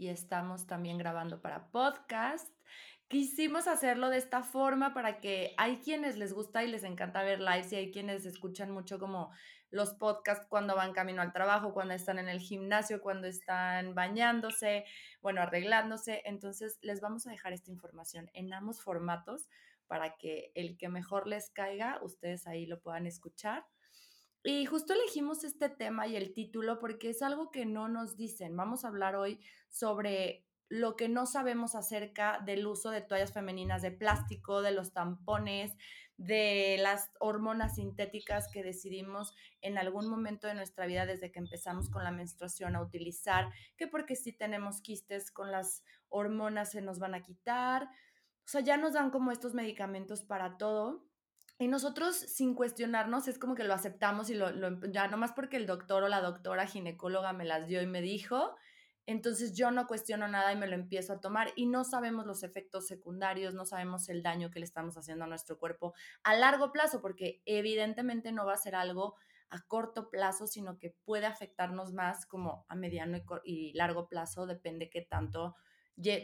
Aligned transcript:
y 0.00 0.08
estamos 0.08 0.66
también 0.66 0.96
grabando 0.96 1.42
para 1.42 1.70
podcast. 1.70 2.50
Quisimos 3.06 3.66
hacerlo 3.66 4.08
de 4.08 4.16
esta 4.16 4.42
forma 4.42 4.94
para 4.94 5.20
que 5.20 5.52
hay 5.58 5.76
quienes 5.76 6.16
les 6.16 6.32
gusta 6.32 6.64
y 6.64 6.68
les 6.68 6.84
encanta 6.84 7.22
ver 7.22 7.38
lives 7.38 7.70
y 7.72 7.76
hay 7.76 7.92
quienes 7.92 8.24
escuchan 8.24 8.70
mucho 8.70 8.98
como 8.98 9.30
los 9.70 9.92
podcasts 9.92 10.46
cuando 10.48 10.74
van 10.74 10.94
camino 10.94 11.20
al 11.20 11.34
trabajo, 11.34 11.74
cuando 11.74 11.92
están 11.92 12.18
en 12.18 12.30
el 12.30 12.40
gimnasio, 12.40 13.02
cuando 13.02 13.26
están 13.26 13.94
bañándose, 13.94 14.86
bueno, 15.20 15.42
arreglándose. 15.42 16.22
Entonces 16.24 16.78
les 16.80 17.02
vamos 17.02 17.26
a 17.26 17.30
dejar 17.30 17.52
esta 17.52 17.70
información 17.70 18.30
en 18.32 18.54
ambos 18.54 18.80
formatos 18.80 19.50
para 19.86 20.16
que 20.16 20.50
el 20.54 20.78
que 20.78 20.88
mejor 20.88 21.26
les 21.26 21.50
caiga, 21.50 21.98
ustedes 22.02 22.46
ahí 22.46 22.64
lo 22.64 22.80
puedan 22.80 23.06
escuchar. 23.06 23.66
Y 24.42 24.64
justo 24.64 24.94
elegimos 24.94 25.44
este 25.44 25.68
tema 25.68 26.06
y 26.06 26.16
el 26.16 26.32
título 26.32 26.78
porque 26.78 27.10
es 27.10 27.20
algo 27.20 27.50
que 27.50 27.66
no 27.66 27.88
nos 27.88 28.16
dicen. 28.16 28.56
Vamos 28.56 28.84
a 28.84 28.88
hablar 28.88 29.14
hoy 29.14 29.38
sobre 29.68 30.46
lo 30.70 30.96
que 30.96 31.08
no 31.08 31.26
sabemos 31.26 31.74
acerca 31.74 32.40
del 32.46 32.66
uso 32.66 32.90
de 32.90 33.02
toallas 33.02 33.34
femeninas 33.34 33.82
de 33.82 33.90
plástico, 33.90 34.62
de 34.62 34.70
los 34.70 34.92
tampones, 34.92 35.76
de 36.16 36.76
las 36.78 37.10
hormonas 37.18 37.74
sintéticas 37.74 38.48
que 38.52 38.62
decidimos 38.62 39.34
en 39.60 39.76
algún 39.76 40.08
momento 40.08 40.46
de 40.46 40.54
nuestra 40.54 40.86
vida 40.86 41.06
desde 41.06 41.32
que 41.32 41.40
empezamos 41.40 41.90
con 41.90 42.04
la 42.04 42.12
menstruación 42.12 42.76
a 42.76 42.82
utilizar, 42.82 43.50
que 43.76 43.88
porque 43.88 44.16
si 44.16 44.32
tenemos 44.32 44.80
quistes 44.80 45.30
con 45.30 45.50
las 45.50 45.82
hormonas 46.08 46.70
se 46.70 46.80
nos 46.80 46.98
van 46.98 47.14
a 47.14 47.22
quitar. 47.22 47.84
O 47.84 48.48
sea, 48.48 48.62
ya 48.62 48.76
nos 48.78 48.94
dan 48.94 49.10
como 49.10 49.32
estos 49.32 49.54
medicamentos 49.54 50.22
para 50.22 50.56
todo 50.56 51.09
y 51.60 51.68
nosotros, 51.68 52.16
sin 52.16 52.54
cuestionarnos, 52.54 53.28
es 53.28 53.38
como 53.38 53.54
que 53.54 53.64
lo 53.64 53.74
aceptamos 53.74 54.30
y 54.30 54.34
lo, 54.34 54.50
lo, 54.50 54.80
ya 54.90 55.08
nomás 55.08 55.32
porque 55.32 55.58
el 55.58 55.66
doctor 55.66 56.02
o 56.02 56.08
la 56.08 56.22
doctora 56.22 56.66
ginecóloga 56.66 57.34
me 57.34 57.44
las 57.44 57.66
dio 57.66 57.82
y 57.82 57.86
me 57.86 58.00
dijo, 58.00 58.56
entonces 59.04 59.54
yo 59.54 59.70
no 59.70 59.86
cuestiono 59.86 60.26
nada 60.26 60.54
y 60.54 60.56
me 60.56 60.66
lo 60.66 60.74
empiezo 60.74 61.12
a 61.12 61.20
tomar 61.20 61.52
y 61.56 61.66
no 61.66 61.84
sabemos 61.84 62.24
los 62.24 62.44
efectos 62.44 62.86
secundarios, 62.86 63.52
no 63.52 63.66
sabemos 63.66 64.08
el 64.08 64.22
daño 64.22 64.50
que 64.50 64.58
le 64.58 64.64
estamos 64.64 64.96
haciendo 64.96 65.26
a 65.26 65.28
nuestro 65.28 65.58
cuerpo 65.58 65.92
a 66.22 66.34
largo 66.34 66.72
plazo, 66.72 67.02
porque 67.02 67.42
evidentemente 67.44 68.32
no 68.32 68.46
va 68.46 68.54
a 68.54 68.56
ser 68.56 68.74
algo 68.74 69.16
a 69.50 69.60
corto 69.66 70.08
plazo, 70.08 70.46
sino 70.46 70.78
que 70.78 70.96
puede 71.04 71.26
afectarnos 71.26 71.92
más 71.92 72.24
como 72.24 72.64
a 72.68 72.74
mediano 72.74 73.18
y, 73.44 73.74
largo 73.74 74.08
plazo, 74.08 74.46
depende 74.46 74.88
qué 74.88 75.02
tanto 75.02 75.56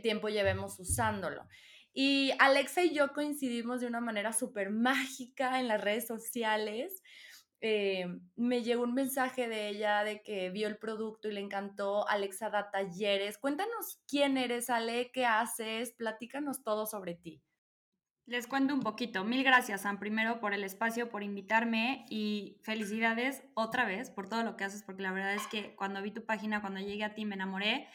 tiempo 0.03 0.31
llevemos 0.31 0.79
usándolo. 0.81 1.47
Y 1.99 2.33
Alexa 2.41 2.85
y 2.85 2.93
yo 2.95 3.15
coincidimos 3.15 3.81
de 3.81 3.87
una 3.87 4.03
manera 4.03 4.35
súper 4.35 4.69
mágica 4.69 5.59
en 5.61 5.67
las 5.67 5.81
redes 5.81 6.07
sociales. 6.07 7.03
Eh, 7.63 8.05
me 8.35 8.63
llegó 8.63 8.83
un 8.83 8.93
mensaje 8.93 9.49
de 9.49 9.71
ella 9.71 10.05
de 10.05 10.21
que 10.23 10.51
vio 10.51 10.69
el 10.69 10.77
producto 10.77 11.29
y 11.29 11.33
le 11.33 11.41
encantó. 11.41 12.07
Alexa 12.07 12.51
da 12.51 12.71
talleres. 12.71 13.39
Cuéntanos 13.39 13.99
quién 14.07 14.37
eres, 14.37 14.69
Ale, 14.69 15.11
qué 15.11 15.25
haces, 15.25 15.93
platícanos 15.93 16.63
todo 16.63 16.85
sobre 16.85 17.15
ti. 17.15 17.43
Les 18.27 18.47
cuento 18.47 18.75
un 18.75 18.81
poquito. 18.81 19.25
Mil 19.25 19.43
gracias, 19.43 19.81
Sam, 19.81 19.99
primero 19.99 20.39
por 20.39 20.53
el 20.53 20.65
espacio, 20.65 21.09
por 21.09 21.23
invitarme 21.23 22.05
y 22.11 22.61
felicidades 22.63 23.43
otra 23.55 23.87
vez 23.87 24.11
por 24.11 24.29
todo 24.29 24.43
lo 24.43 24.59
que 24.59 24.65
haces, 24.65 24.83
porque 24.83 25.03
la 25.03 25.13
verdad 25.13 25.33
es 25.33 25.47
que 25.47 25.75
cuando 25.77 26.03
vi 26.03 26.11
tu 26.11 26.27
página, 26.27 26.61
cuando 26.61 26.81
llegué 26.81 27.05
a 27.05 27.15
ti, 27.15 27.25
me 27.25 27.37
enamoré. 27.37 27.89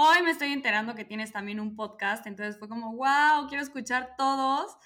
Hoy 0.00 0.22
me 0.22 0.30
estoy 0.30 0.52
enterando 0.52 0.94
que 0.94 1.04
tienes 1.04 1.32
también 1.32 1.58
un 1.58 1.74
podcast, 1.74 2.24
entonces 2.28 2.56
fue 2.56 2.68
como, 2.68 2.94
wow, 2.94 3.48
quiero 3.48 3.64
escuchar 3.64 4.14
todos. 4.16 4.76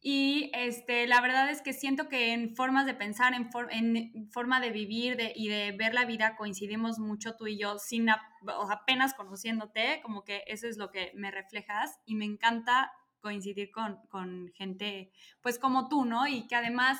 Y 0.00 0.50
este, 0.52 1.06
la 1.06 1.20
verdad 1.20 1.48
es 1.48 1.62
que 1.62 1.72
siento 1.72 2.08
que 2.08 2.32
en 2.32 2.56
formas 2.56 2.84
de 2.84 2.92
pensar, 2.92 3.34
en, 3.34 4.30
forma 4.32 4.60
de 4.60 4.70
vivir 4.70 5.16
y 5.36 5.46
de 5.46 5.70
ver 5.78 5.94
la 5.94 6.06
vida 6.06 6.34
coincidimos 6.34 6.98
mucho 6.98 7.36
tú 7.36 7.46
y 7.46 7.56
yo, 7.56 7.78
sin 7.78 8.08
apenas 8.10 9.14
conociéndote, 9.14 10.00
como 10.02 10.24
que 10.24 10.42
eso 10.48 10.66
es 10.66 10.76
lo 10.76 10.90
que 10.90 11.12
me 11.14 11.30
reflejas 11.30 12.00
y 12.04 12.16
me 12.16 12.24
encanta 12.24 12.90
coincidir 13.20 13.70
con, 13.70 14.00
con 14.08 14.50
gente 14.56 15.12
pues 15.40 15.60
como 15.60 15.88
tú, 15.88 16.04
¿no? 16.04 16.26
Y 16.26 16.48
que 16.48 16.56
además... 16.56 16.98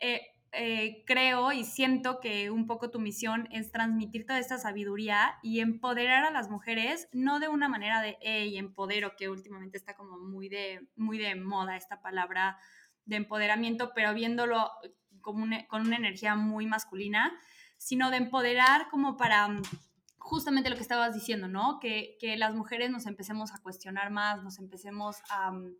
Eh, 0.00 0.20
eh, 0.52 1.04
creo 1.06 1.52
y 1.52 1.64
siento 1.64 2.18
que 2.18 2.50
un 2.50 2.66
poco 2.66 2.90
tu 2.90 2.98
misión 2.98 3.48
es 3.52 3.70
transmitir 3.70 4.26
toda 4.26 4.40
esta 4.40 4.58
sabiduría 4.58 5.38
y 5.42 5.60
empoderar 5.60 6.24
a 6.24 6.32
las 6.32 6.50
mujeres, 6.50 7.08
no 7.12 7.38
de 7.38 7.48
una 7.48 7.68
manera 7.68 8.02
de, 8.02 8.18
hey, 8.20 8.58
empodero, 8.58 9.14
que 9.16 9.28
últimamente 9.28 9.78
está 9.78 9.94
como 9.94 10.18
muy 10.18 10.48
de, 10.48 10.88
muy 10.96 11.18
de 11.18 11.36
moda 11.36 11.76
esta 11.76 12.02
palabra 12.02 12.58
de 13.04 13.16
empoderamiento, 13.16 13.92
pero 13.94 14.12
viéndolo 14.12 14.70
como 15.20 15.46
con 15.68 15.82
una 15.82 15.96
energía 15.96 16.34
muy 16.34 16.66
masculina, 16.66 17.32
sino 17.76 18.10
de 18.10 18.16
empoderar 18.16 18.88
como 18.90 19.16
para 19.16 19.46
mm, 19.46 19.62
justamente 20.18 20.68
lo 20.68 20.76
que 20.76 20.82
estabas 20.82 21.14
diciendo, 21.14 21.46
¿no? 21.46 21.78
Que, 21.80 22.16
que 22.20 22.36
las 22.36 22.54
mujeres 22.54 22.90
nos 22.90 23.06
empecemos 23.06 23.52
a 23.52 23.62
cuestionar 23.62 24.10
más, 24.10 24.42
nos 24.42 24.58
empecemos 24.58 25.18
a 25.30 25.52
mm, 25.52 25.76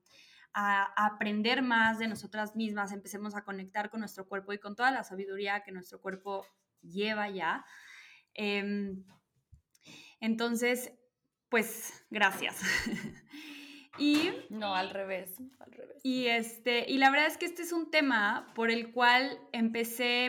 a, 0.54 0.92
aprender 0.96 1.62
más 1.62 1.98
de 1.98 2.08
nosotras 2.08 2.56
mismas, 2.56 2.92
empecemos 2.92 3.34
a 3.34 3.44
conectar 3.44 3.90
con 3.90 4.00
nuestro 4.00 4.26
cuerpo 4.26 4.52
y 4.52 4.58
con 4.58 4.76
toda 4.76 4.90
la 4.90 5.04
sabiduría 5.04 5.62
que 5.62 5.72
nuestro 5.72 6.00
cuerpo 6.00 6.46
lleva 6.82 7.28
ya. 7.28 7.64
Em, 8.34 9.04
entonces, 10.20 10.92
pues, 11.48 12.04
gracias. 12.10 12.60
y 13.98 14.30
no, 14.50 14.74
al 14.74 14.90
revés, 14.90 15.36
al 15.58 15.72
revés. 15.72 16.00
Y 16.02 16.26
este, 16.26 16.90
y 16.90 16.98
la 16.98 17.10
verdad 17.10 17.26
es 17.26 17.36
que 17.36 17.46
este 17.46 17.62
es 17.62 17.72
un 17.72 17.90
tema 17.90 18.52
por 18.54 18.70
el 18.70 18.92
cual 18.92 19.38
empecé 19.52 20.28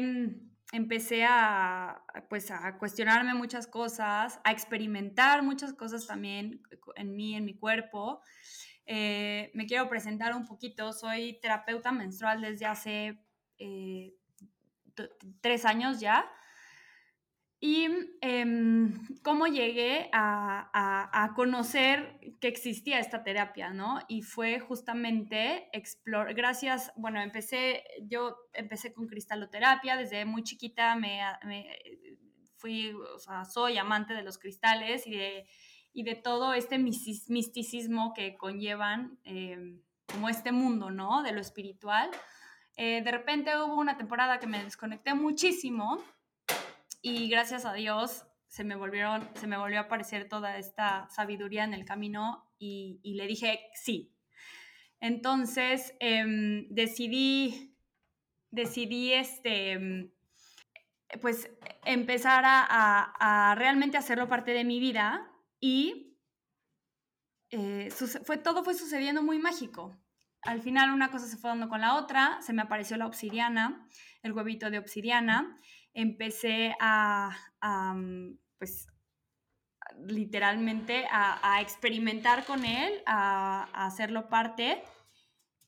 empecé 0.71 1.25
a, 1.25 2.03
pues, 2.29 2.49
a 2.49 2.77
cuestionarme 2.77 3.33
muchas 3.33 3.67
cosas, 3.67 4.39
a 4.43 4.51
experimentar 4.51 5.43
muchas 5.43 5.73
cosas 5.73 6.07
también 6.07 6.63
en 6.95 7.15
mí, 7.15 7.35
en 7.35 7.45
mi 7.45 7.57
cuerpo. 7.57 8.21
Eh, 8.93 9.51
me 9.53 9.67
quiero 9.67 9.87
presentar 9.87 10.35
un 10.35 10.45
poquito. 10.45 10.91
Soy 10.91 11.39
terapeuta 11.39 11.93
menstrual 11.93 12.41
desde 12.41 12.65
hace 12.65 13.23
eh, 13.57 14.13
tres 15.39 15.63
años 15.63 16.01
ya. 16.01 16.29
Y 17.61 17.87
em, 18.19 19.07
cómo 19.23 19.47
llegué 19.47 20.09
a, 20.11 21.31
conocer 21.37 22.19
que 22.41 22.49
existía 22.49 22.99
esta 22.99 23.23
terapia, 23.23 23.69
¿no? 23.69 24.01
Y 24.09 24.23
fue 24.23 24.59
justamente 24.59 25.69
explorar, 25.71 26.33
gracias, 26.33 26.91
bueno, 26.97 27.21
empecé, 27.21 27.83
yo 28.09 28.35
empecé 28.51 28.91
con 28.93 29.07
cristaloterapia, 29.07 29.95
desde 29.95 30.25
muy 30.25 30.43
chiquita 30.43 30.97
me, 30.97 31.21
fui, 32.57 32.93
soy 33.53 33.77
amante 33.77 34.13
de 34.13 34.23
los 34.23 34.37
cristales 34.37 35.07
y 35.07 35.11
de 35.11 35.47
y 35.93 36.03
de 36.03 36.15
todo 36.15 36.53
este 36.53 36.77
misticismo 36.77 38.13
que 38.13 38.37
conllevan 38.37 39.19
eh, 39.25 39.77
como 40.05 40.29
este 40.29 40.51
mundo, 40.51 40.91
¿no? 40.91 41.23
De 41.23 41.31
lo 41.31 41.41
espiritual. 41.41 42.09
Eh, 42.77 43.01
de 43.03 43.11
repente 43.11 43.51
hubo 43.57 43.75
una 43.75 43.97
temporada 43.97 44.39
que 44.39 44.47
me 44.47 44.63
desconecté 44.63 45.13
muchísimo 45.13 46.01
y 47.01 47.29
gracias 47.29 47.65
a 47.65 47.73
Dios 47.73 48.25
se 48.47 48.63
me, 48.63 48.75
volvieron, 48.75 49.27
se 49.35 49.47
me 49.47 49.57
volvió 49.57 49.79
a 49.79 49.83
aparecer 49.83 50.27
toda 50.27 50.57
esta 50.57 51.09
sabiduría 51.09 51.63
en 51.63 51.73
el 51.73 51.85
camino 51.85 52.49
y, 52.57 52.99
le 53.03 53.27
dije 53.27 53.59
sí. 53.73 54.13
Entonces 54.99 55.95
em, 55.99 56.67
decidí, 56.69 57.75
decidí 58.51 59.13
este, 59.13 60.11
pues 61.21 61.49
empezar 61.85 62.43
a, 62.45 63.13
a 63.19 63.55
realmente 63.55 63.97
hacerlo 63.97 64.27
parte 64.27 64.51
de 64.51 64.63
mi 64.63 64.79
vida 64.79 65.30
y 65.61 66.17
eh, 67.51 67.89
fue, 68.25 68.37
todo 68.37 68.63
fue 68.63 68.73
sucediendo 68.73 69.21
muy 69.21 69.37
mágico. 69.37 69.95
Al 70.41 70.61
final 70.61 70.91
una 70.91 71.11
cosa 71.11 71.27
se 71.27 71.37
fue 71.37 71.51
dando 71.51 71.69
con 71.69 71.81
la 71.81 71.95
otra, 71.95 72.41
se 72.41 72.51
me 72.51 72.63
apareció 72.63 72.97
la 72.97 73.05
obsidiana, 73.05 73.87
el 74.23 74.33
huevito 74.33 74.71
de 74.71 74.79
obsidiana, 74.79 75.55
empecé 75.93 76.75
a, 76.79 77.37
pues, 78.57 78.87
literalmente 80.07 81.05
a, 81.11 81.61
experimentar 81.61 82.43
con 82.45 82.65
él, 82.65 83.03
a, 83.05 83.85
hacerlo 83.85 84.29
parte 84.29 84.81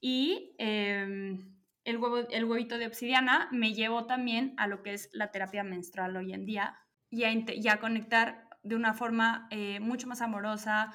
y 0.02 0.56
em, 0.58 1.56
el, 1.84 1.98
huevo, 1.98 2.28
el 2.30 2.46
huevito 2.46 2.80
de 2.80 2.88
obsidiana 2.88 3.48
me 3.52 3.74
llevó 3.74 4.08
también 4.08 4.56
a 4.58 4.66
lo 4.66 4.82
que 4.82 4.94
es 4.94 5.10
la 5.14 5.30
terapia 5.30 5.64
menstrual 5.64 6.16
hoy 6.18 6.34
en 6.34 6.46
día 6.46 6.80
y 7.12 7.26
a 7.68 7.80
conectar 7.80 8.50
de 8.64 8.76
una 8.76 8.94
forma 8.94 9.48
eh, 9.52 9.80
mucho 9.80 10.08
más 10.08 10.22
amorosa, 10.22 10.92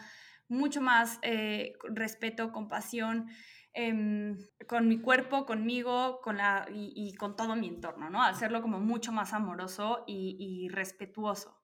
mucho 0.48 0.80
más 0.80 1.18
eh, 1.22 1.74
respeto, 1.94 2.52
compasión, 2.52 3.28
em, 3.74 4.38
con 4.66 4.88
mi 4.88 5.00
cuerpo, 5.00 5.46
conmigo 5.46 6.20
con 6.22 6.38
la, 6.38 6.66
y, 6.70 7.14
con 7.14 7.36
todo 7.36 7.54
mi 7.54 7.68
entorno, 7.68 8.10
¿no? 8.10 8.22
Hacerlo 8.22 8.62
como 8.62 8.80
mucho 8.80 9.12
más 9.12 9.32
amoroso 9.32 10.04
y, 10.06 10.36
y 10.38 10.68
respetuoso. 10.68 11.62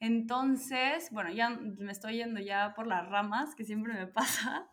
Entonces, 0.00 1.10
bueno, 1.12 1.30
ya 1.30 1.50
me 1.50 1.92
estoy 1.92 2.16
yendo 2.16 2.40
ya 2.40 2.74
por 2.74 2.86
las 2.86 3.08
ramas, 3.08 3.54
que 3.54 3.64
siempre 3.64 3.92
me 3.92 4.06
pasa, 4.08 4.72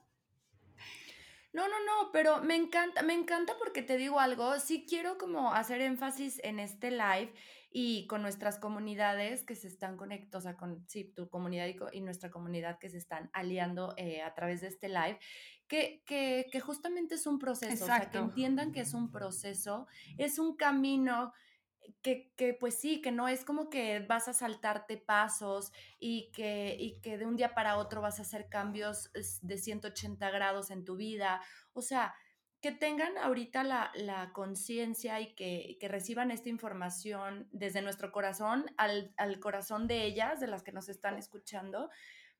no, 1.51 1.67
no, 1.67 1.79
no, 1.83 2.11
pero 2.11 2.41
me 2.41 2.55
encanta, 2.55 3.01
me 3.01 3.13
encanta 3.13 3.53
porque 3.57 3.81
te 3.81 3.97
digo 3.97 4.19
algo, 4.19 4.59
sí 4.59 4.85
quiero 4.87 5.17
como 5.17 5.53
hacer 5.53 5.81
énfasis 5.81 6.39
en 6.43 6.59
este 6.59 6.91
live 6.91 7.33
y 7.71 8.07
con 8.07 8.21
nuestras 8.21 8.57
comunidades 8.57 9.44
que 9.44 9.56
se 9.56 9.68
están 9.68 9.95
conectando, 9.95 10.39
o 10.39 10.42
sea, 10.42 10.57
con 10.57 10.83
sí, 10.88 11.06
tu 11.06 11.30
comunidad 11.30 11.68
y, 11.92 12.01
nuestra 12.01 12.31
comunidad 12.31 12.80
que 12.80 12.89
se 12.89 12.98
están 12.98 13.30
aliando 13.33 13.94
eh, 13.98 14.21
a 14.21 14.33
través 14.33 14.62
de 14.62 14.68
este 14.68 14.89
live, 14.89 15.19
que, 15.68 16.01
que, 16.06 16.48
que 16.51 16.60
justamente 16.60 17.16
es 17.16 17.27
un 17.27 17.38
proceso, 17.38 17.83
o 17.83 17.88
sea, 17.88 18.10
que 18.10 18.18
entiendan 18.18 18.71
que 18.71 18.81
es 18.81 18.94
un 18.94 19.12
proceso, 19.12 19.88
es 20.18 20.39
un 20.39 20.56
camino 20.56 21.31
que, 22.01 22.31
que, 22.36 22.54
pues 22.54 22.80
sí, 22.80 23.01
que 23.01 23.12
no 23.12 23.27
es 23.27 23.44
como 23.44 23.69
que 23.69 24.00
vas 24.00 24.27
a 24.27 24.33
saltarte 24.33 24.98
pasos 24.98 25.71
y 26.00 26.31
que, 26.31 26.75
y 26.80 27.00
que 27.01 27.18
de 27.18 27.25
un 27.25 27.36
día 27.36 27.54
para 27.54 27.77
otro 27.77 28.01
vas 28.01 28.19
a 28.19 28.24
hacer 28.24 28.50
cambios 28.50 29.12
de 29.42 29.57
180 29.57 30.30
grados 30.31 30.71
en 30.71 30.86
tu 30.86 30.95
vida. 30.95 31.42
O 31.74 31.81
sea, 31.81 32.13
que 32.61 32.71
tengan 32.71 33.17
ahorita 33.17 33.63
la, 33.63 33.91
la 33.95 34.33
conciencia 34.33 35.21
y 35.21 35.33
que, 35.33 35.77
que, 35.79 35.88
reciban 35.88 36.29
esta 36.29 36.50
información 36.50 37.47
desde 37.51 37.81
nuestro 37.81 38.11
corazón 38.11 38.65
al, 38.77 39.13
al, 39.17 39.39
corazón 39.39 39.88
de 39.88 40.03
ellas, 40.03 40.39
de 40.39 40.47
las 40.47 40.63
que 40.63 40.73
nos 40.73 40.89
están 40.89 41.17
escuchando, 41.17 41.89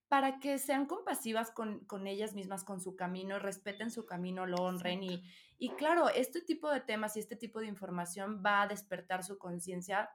para 0.10 0.40
que 0.40 0.58
sean 0.58 0.88
compasivas 0.88 1.52
con, 1.52 1.86
con 1.86 2.08
ellas 2.08 2.34
mismas, 2.34 2.64
con 2.64 2.82
su 2.82 2.96
camino, 2.96 3.40
respeten 3.40 3.92
su 3.92 4.06
camino, 4.06 4.46
lo 4.46 4.58
honren 4.58 5.04
y, 5.04 5.24
y 5.58 5.70
claro, 5.72 6.10
este 6.10 6.42
tipo 6.42 6.70
de 6.70 6.82
temas 6.82 7.16
y 7.16 7.20
este 7.20 7.36
tipo 7.36 7.60
de 7.62 7.68
información 7.68 8.42
va 8.46 8.64
a 8.64 8.68
despertar 8.68 9.24
su 9.24 9.38
conciencia 9.38 10.10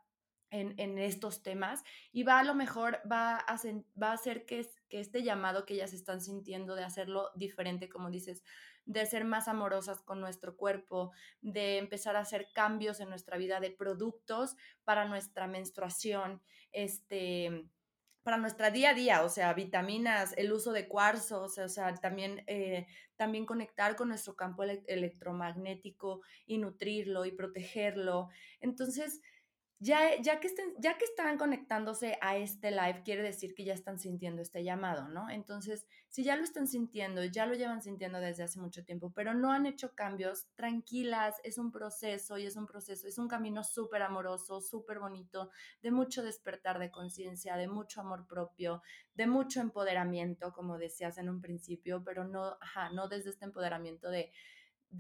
en, 0.51 0.75
en, 0.79 0.99
estos 0.99 1.43
temas 1.43 1.83
y 2.13 2.25
va 2.25 2.39
a 2.39 2.45
lo 2.45 2.55
mejor, 2.55 3.01
va 3.11 3.37
a, 3.37 3.61
va 4.01 4.11
a 4.11 4.15
hacer 4.15 4.45
que, 4.47 4.69
que 4.89 5.01
este 5.01 5.23
llamado 5.23 5.65
que 5.65 5.75
ellas 5.75 5.93
están 5.93 6.21
sintiendo 6.21 6.75
de 6.75 6.85
hacerlo 6.85 7.31
diferente, 7.35 7.89
como 7.89 8.11
dices, 8.11 8.45
de 8.85 9.07
ser 9.07 9.25
más 9.25 9.49
amorosas 9.49 10.03
con 10.03 10.21
nuestro 10.21 10.57
cuerpo, 10.57 11.13
de 11.41 11.79
empezar 11.79 12.17
a 12.17 12.21
hacer 12.21 12.49
cambios 12.55 13.01
en 13.01 13.09
nuestra 13.09 13.37
vida 13.37 13.61
de 13.61 13.71
productos 13.71 14.57
para 14.85 15.07
nuestra 15.07 15.47
menstruación, 15.47 16.43
este, 16.73 17.69
para 18.25 18.39
nuestra 18.39 18.71
día 18.71 18.91
a 18.91 18.95
día, 18.95 19.23
o 19.23 19.29
sea, 19.29 19.53
vitaminas, 19.53 20.33
el 20.39 20.51
uso 20.51 20.73
de 20.73 20.89
cuarzo, 20.89 21.43
o 21.43 21.49
sea, 21.49 21.95
también, 21.97 22.43
eh, 22.47 22.87
también 23.17 23.45
conectar 23.45 23.97
con 23.97 24.09
nuestro 24.09 24.35
campo 24.35 24.63
electromagnético 24.63 26.23
y 26.47 26.57
nutrirlo 26.57 27.27
y 27.27 27.33
protegerlo. 27.33 28.31
Entonces, 28.61 29.21
ya, 29.79 30.21
ya, 30.23 30.41
que 30.41 30.49
ya 30.79 30.97
que 30.97 31.05
están 31.05 31.37
conectándose 31.37 32.17
a 32.21 32.37
este 32.37 32.71
live, 32.71 33.03
quiere 33.05 33.23
decir 33.23 33.55
que 33.55 33.65
ya 33.65 33.75
están 33.75 33.99
sintiendo 33.99 34.41
este 34.41 34.65
llamado, 34.65 35.09
¿no? 35.09 35.29
Entonces, 35.29 35.87
si 36.09 36.23
ya 36.23 36.37
lo 36.37 36.45
están 36.45 36.67
sintiendo, 36.67 37.25
ya 37.25 37.45
lo 37.45 37.55
llevan 37.55 37.83
sintiendo 37.83 38.21
desde 38.21 38.45
hace 38.45 38.61
mucho 38.61 38.85
tiempo, 38.85 39.13
pero 39.15 39.35
no 39.35 39.53
han 39.53 39.67
hecho 39.67 39.95
cambios, 39.95 40.47
tranquilas, 40.55 41.37
es 41.43 41.59
un 41.59 41.73
proceso 41.73 42.39
y 42.39 42.47
es 42.47 42.57
un 42.57 42.67
proceso, 42.67 43.09
es 43.09 43.19
un 43.19 43.29
camino 43.29 43.65
súper 43.65 44.03
amoroso, 44.03 44.61
súper 44.61 45.01
bonito, 45.01 45.51
de 45.83 45.91
mucho 45.91 46.23
despertar 46.23 46.79
de 46.79 46.91
conciencia, 46.91 47.57
de 47.57 47.69
mucho 47.69 48.01
amor 48.01 48.27
propio, 48.27 48.83
de 49.15 49.27
mucho 49.27 49.61
empoderamiento, 49.61 50.53
como 50.53 50.79
decías 50.79 51.19
en 51.19 51.29
un 51.29 51.41
principio, 51.41 52.03
pero 52.05 52.25
no, 52.25 52.57
ajá, 52.61 52.91
no 52.91 53.09
desde 53.09 53.31
este 53.31 53.45
empoderamiento 53.45 54.09
de 54.09 54.33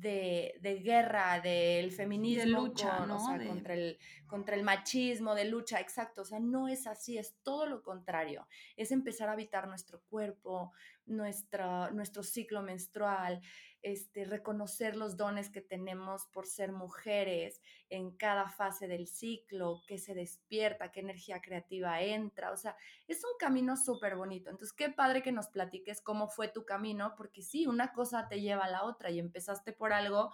de, 0.00 0.54
de 0.60 0.80
guerra, 0.80 1.40
del 1.40 1.92
feminismo, 1.92 2.62
de 2.62 2.68
lucha, 2.68 3.06
¿no? 3.06 3.18
contra, 3.46 3.74
el, 3.74 3.98
contra 4.26 4.56
el 4.56 4.64
machismo, 4.64 5.34
de 5.34 5.44
lucha, 5.44 5.80
exacto. 5.80 6.22
O 6.22 6.24
sea, 6.24 6.40
no 6.40 6.68
es 6.68 6.86
así, 6.86 7.16
es 7.16 7.36
todo 7.42 7.66
lo 7.66 7.82
contrario. 7.82 8.46
Es 8.76 8.90
empezar 8.90 9.28
a 9.28 9.32
habitar 9.32 9.68
nuestro 9.68 10.00
cuerpo, 10.10 10.72
nuestro 11.06 12.22
ciclo 12.22 12.62
menstrual, 12.62 13.40
este, 13.84 14.24
reconocer 14.24 14.96
los 14.96 15.18
dones 15.18 15.50
que 15.50 15.60
tenemos 15.60 16.26
por 16.32 16.46
ser 16.46 16.72
mujeres 16.72 17.60
en 17.90 18.16
cada 18.16 18.48
fase 18.48 18.88
del 18.88 19.06
ciclo, 19.06 19.82
que 19.86 19.98
se 19.98 20.14
despierta, 20.14 20.90
qué 20.90 21.00
energía 21.00 21.42
creativa 21.42 22.00
entra, 22.00 22.50
o 22.50 22.56
sea, 22.56 22.76
es 23.06 23.22
un 23.22 23.36
camino 23.38 23.76
súper 23.76 24.16
bonito. 24.16 24.48
Entonces, 24.48 24.74
qué 24.74 24.88
padre 24.88 25.22
que 25.22 25.32
nos 25.32 25.48
platiques 25.48 26.00
cómo 26.00 26.28
fue 26.28 26.48
tu 26.48 26.64
camino, 26.64 27.14
porque 27.14 27.42
sí, 27.42 27.66
una 27.66 27.92
cosa 27.92 28.26
te 28.26 28.40
lleva 28.40 28.64
a 28.64 28.70
la 28.70 28.84
otra 28.84 29.10
y 29.10 29.18
empezaste 29.18 29.74
por 29.74 29.92
algo 29.92 30.32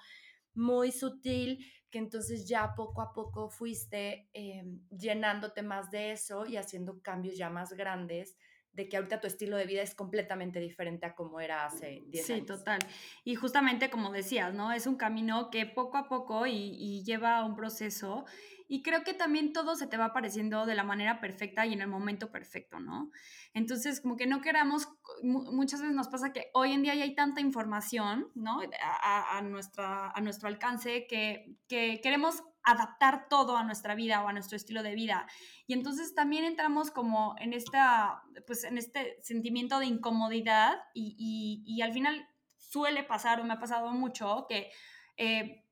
muy 0.54 0.92
sutil 0.92 1.64
que 1.90 1.98
entonces 1.98 2.48
ya 2.48 2.74
poco 2.76 3.02
a 3.02 3.12
poco 3.12 3.50
fuiste 3.50 4.28
em, 4.32 4.80
llenándote 4.90 5.62
más 5.62 5.90
de 5.90 6.12
eso 6.12 6.46
y 6.46 6.56
haciendo 6.56 7.00
cambios 7.02 7.36
ya 7.36 7.50
más 7.50 7.72
grandes 7.72 8.36
de 8.72 8.88
que 8.88 8.96
ahorita 8.96 9.20
tu 9.20 9.26
estilo 9.26 9.56
de 9.56 9.66
vida 9.66 9.82
es 9.82 9.94
completamente 9.94 10.60
diferente 10.60 11.06
a 11.06 11.14
como 11.14 11.40
era 11.40 11.66
hace 11.66 12.02
10 12.06 12.30
años. 12.30 12.40
Sí, 12.40 12.46
total. 12.46 12.78
Y 13.24 13.34
justamente 13.34 13.90
como 13.90 14.12
decías, 14.12 14.54
¿no? 14.54 14.72
Es 14.72 14.86
un 14.86 14.96
camino 14.96 15.50
que 15.50 15.66
poco 15.66 15.96
a 15.96 16.08
poco 16.08 16.46
y, 16.46 16.76
y, 16.78 17.02
lleva 17.04 17.44
un 17.44 17.56
proceso 17.56 18.24
y 18.68 18.82
creo 18.82 19.02
que 19.02 19.14
también 19.14 19.52
todo 19.52 19.74
se 19.74 19.88
te 19.88 19.96
va 19.96 20.06
apareciendo 20.06 20.64
de 20.64 20.76
la 20.76 20.84
manera 20.84 21.20
perfecta 21.20 21.66
y 21.66 21.72
en 21.72 21.80
el 21.80 21.88
momento 21.88 22.30
perfecto, 22.30 22.78
¿no? 22.78 23.10
Entonces, 23.52 24.00
como 24.00 24.16
que 24.16 24.28
no 24.28 24.40
queramos, 24.40 24.88
muchas 25.24 25.80
veces 25.80 25.96
nos 25.96 26.06
pasa 26.06 26.32
que 26.32 26.50
hoy 26.54 26.72
en 26.72 26.82
día 26.82 26.94
ya 26.94 27.02
hay 27.02 27.16
tanta 27.16 27.40
información, 27.40 28.28
¿no? 28.36 28.60
A, 28.80 29.38
a 29.38 29.42
nuestra, 29.42 30.12
a 30.12 30.20
nuestro 30.20 30.46
alcance 30.46 31.08
que, 31.08 31.56
que 31.66 32.00
queremos 32.00 32.44
adaptar 32.64 33.28
todo 33.28 33.56
a 33.56 33.64
nuestra 33.64 33.94
vida 33.94 34.22
o 34.22 34.28
a 34.28 34.32
nuestro 34.32 34.56
estilo 34.56 34.82
de 34.82 34.94
vida. 34.94 35.26
Y 35.66 35.72
entonces 35.72 36.14
también 36.14 36.44
entramos 36.44 36.90
como 36.90 37.34
en, 37.38 37.52
esta, 37.52 38.22
pues 38.46 38.64
en 38.64 38.78
este 38.78 39.18
sentimiento 39.22 39.78
de 39.78 39.86
incomodidad 39.86 40.78
y, 40.94 41.62
y, 41.66 41.82
al 41.82 41.92
final 41.92 42.28
suele 42.56 43.02
pasar 43.02 43.40
o 43.40 43.44
me 43.44 43.54
ha 43.54 43.60
pasado 43.60 43.92
mucho 43.92 44.46
que... 44.48 44.70
Eh, 45.16 45.64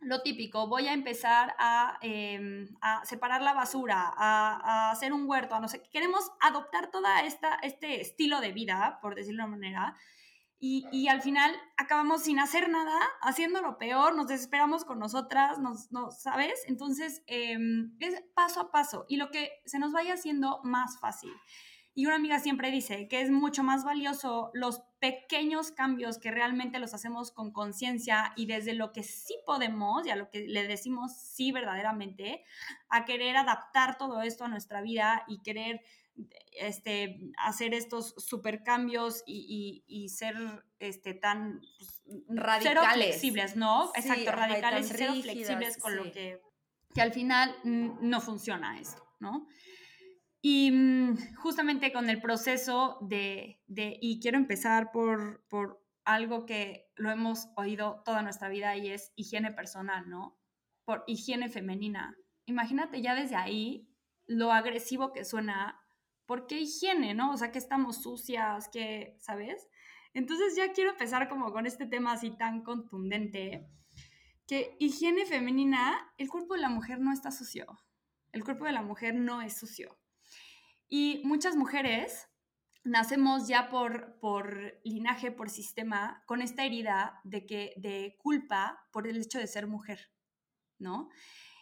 lo 0.00 0.22
típico, 0.22 0.68
voy 0.68 0.86
a 0.86 0.92
empezar 0.92 1.56
a, 1.58 1.98
em, 2.02 2.68
separar 3.02 3.42
la 3.42 3.52
basura, 3.52 4.12
a, 4.16 4.60
a, 4.62 4.90
hacer 4.92 5.12
un 5.12 5.28
huerto, 5.28 5.56
a 5.56 5.60
no 5.60 5.66
sé, 5.66 5.82
queremos 5.90 6.30
adoptar 6.40 6.90
toda 6.92 7.22
esta, 7.22 7.56
este 7.62 8.00
estilo 8.00 8.40
de 8.40 8.52
vida, 8.52 9.00
por 9.02 9.16
decirlo 9.16 9.42
de 9.42 9.48
una 9.48 9.56
manera, 9.56 9.96
y, 10.60 11.06
al 11.08 11.22
final 11.22 11.54
acabamos 11.76 12.22
sin 12.22 12.40
hacer 12.40 12.68
nada, 12.68 12.98
haciéndolo 13.20 13.78
peor, 13.78 14.16
nos 14.16 14.26
desesperamos 14.26 14.84
con 14.84 14.98
nosotras, 14.98 15.58
nos, 15.58 15.92
no, 15.92 16.10
¿sabes? 16.10 16.64
Entonces, 16.66 17.22
em, 17.26 17.96
es 18.00 18.20
paso 18.34 18.60
a 18.60 18.70
paso 18.72 19.04
y 19.08 19.16
lo 19.16 19.30
que 19.30 19.50
se 19.66 19.78
nos 19.78 19.92
vaya 19.92 20.14
haciendo 20.14 20.60
más 20.64 20.98
fácil. 20.98 21.30
Y 21.94 22.06
una 22.06 22.16
amiga 22.16 22.38
siempre 22.38 22.70
dice 22.70 23.08
que 23.08 23.20
es 23.20 23.30
mucho 23.30 23.64
más 23.64 23.84
valioso 23.84 24.50
los 24.54 24.82
pequeños 25.00 25.72
cambios 25.72 26.18
que 26.18 26.30
realmente 26.30 26.78
los 26.78 26.94
hacemos 26.94 27.32
con 27.32 27.52
conciencia 27.52 28.32
y 28.36 28.46
desde 28.46 28.72
lo 28.72 28.92
que 28.92 29.02
sí 29.02 29.34
podemos 29.44 30.06
y 30.06 30.10
a 30.10 30.16
lo 30.16 30.30
que 30.30 30.46
le 30.46 30.66
decimos 30.66 31.16
sí 31.16 31.50
verdaderamente, 31.50 32.44
a 32.88 33.04
querer 33.04 33.36
adaptar 33.36 33.96
todo 33.96 34.22
esto 34.22 34.44
a 34.44 34.48
nuestra 34.48 34.80
vida 34.80 35.24
y 35.26 35.42
querer 35.42 35.82
este, 36.52 37.30
hacer 37.38 37.74
estos 37.74 38.14
supercambios 38.18 39.22
y, 39.26 39.84
y, 39.86 40.08
ser 40.08 40.34
este, 40.78 41.14
tan 41.14 41.60
pues, 41.78 42.02
radicales. 42.28 42.94
flexibles, 42.94 43.56
¿no? 43.56 43.90
Exacto, 43.94 44.32
radicales 44.32 44.90
y 44.90 44.94
cero 44.94 45.14
flexibles 45.20 45.78
con 45.78 45.96
lo 45.96 46.10
que, 46.10 46.40
que 46.94 47.00
al 47.00 47.12
final 47.12 47.54
no 47.64 48.20
funciona 48.20 48.78
esto, 48.80 49.02
¿no? 49.20 49.46
Y 50.40 50.70
mm, 50.70 51.34
justamente 51.36 51.92
con 51.92 52.08
el 52.10 52.20
proceso 52.20 52.98
de, 53.02 53.60
de, 53.66 53.98
y 54.00 54.20
quiero 54.20 54.38
empezar 54.38 54.90
por, 54.92 55.44
por 55.48 55.84
algo 56.04 56.46
que 56.46 56.90
lo 56.96 57.10
hemos 57.10 57.48
oído 57.56 58.02
toda 58.04 58.22
nuestra 58.22 58.48
vida 58.48 58.76
y 58.76 58.90
es 58.90 59.12
higiene 59.14 59.52
personal, 59.52 60.08
¿no? 60.08 60.38
Por 60.84 61.04
higiene 61.06 61.48
femenina. 61.48 62.16
Imagínate 62.46 63.02
ya 63.02 63.14
desde 63.14 63.36
ahí 63.36 63.88
lo 64.26 64.52
agresivo 64.52 65.12
que 65.12 65.24
suena 65.24 65.80
¿por 66.28 66.46
qué 66.46 66.60
higiene, 66.60 67.14
no? 67.14 67.32
O 67.32 67.36
sea, 67.38 67.50
que 67.50 67.58
estamos 67.58 68.02
sucias, 68.02 68.68
que, 68.68 69.16
¿sabes? 69.18 69.66
Entonces 70.12 70.54
ya 70.54 70.72
quiero 70.72 70.90
empezar 70.90 71.26
como 71.30 71.50
con 71.52 71.64
este 71.64 71.86
tema 71.86 72.12
así 72.12 72.30
tan 72.30 72.62
contundente, 72.62 73.66
que 74.46 74.76
higiene 74.78 75.24
femenina, 75.24 76.12
el 76.18 76.28
cuerpo 76.28 76.52
de 76.54 76.60
la 76.60 76.68
mujer 76.68 77.00
no 77.00 77.14
está 77.14 77.30
sucio, 77.30 77.66
el 78.32 78.44
cuerpo 78.44 78.66
de 78.66 78.72
la 78.72 78.82
mujer 78.82 79.14
no 79.14 79.40
es 79.40 79.56
sucio. 79.56 79.98
Y 80.86 81.22
muchas 81.24 81.56
mujeres 81.56 82.28
nacemos 82.84 83.48
ya 83.48 83.70
por, 83.70 84.18
por 84.20 84.78
linaje, 84.84 85.32
por 85.32 85.48
sistema, 85.48 86.22
con 86.26 86.42
esta 86.42 86.62
herida 86.62 87.22
de, 87.24 87.46
que, 87.46 87.72
de 87.78 88.18
culpa 88.18 88.86
por 88.92 89.06
el 89.06 89.16
hecho 89.16 89.38
de 89.38 89.46
ser 89.46 89.66
mujer, 89.66 90.10
¿no? 90.78 91.08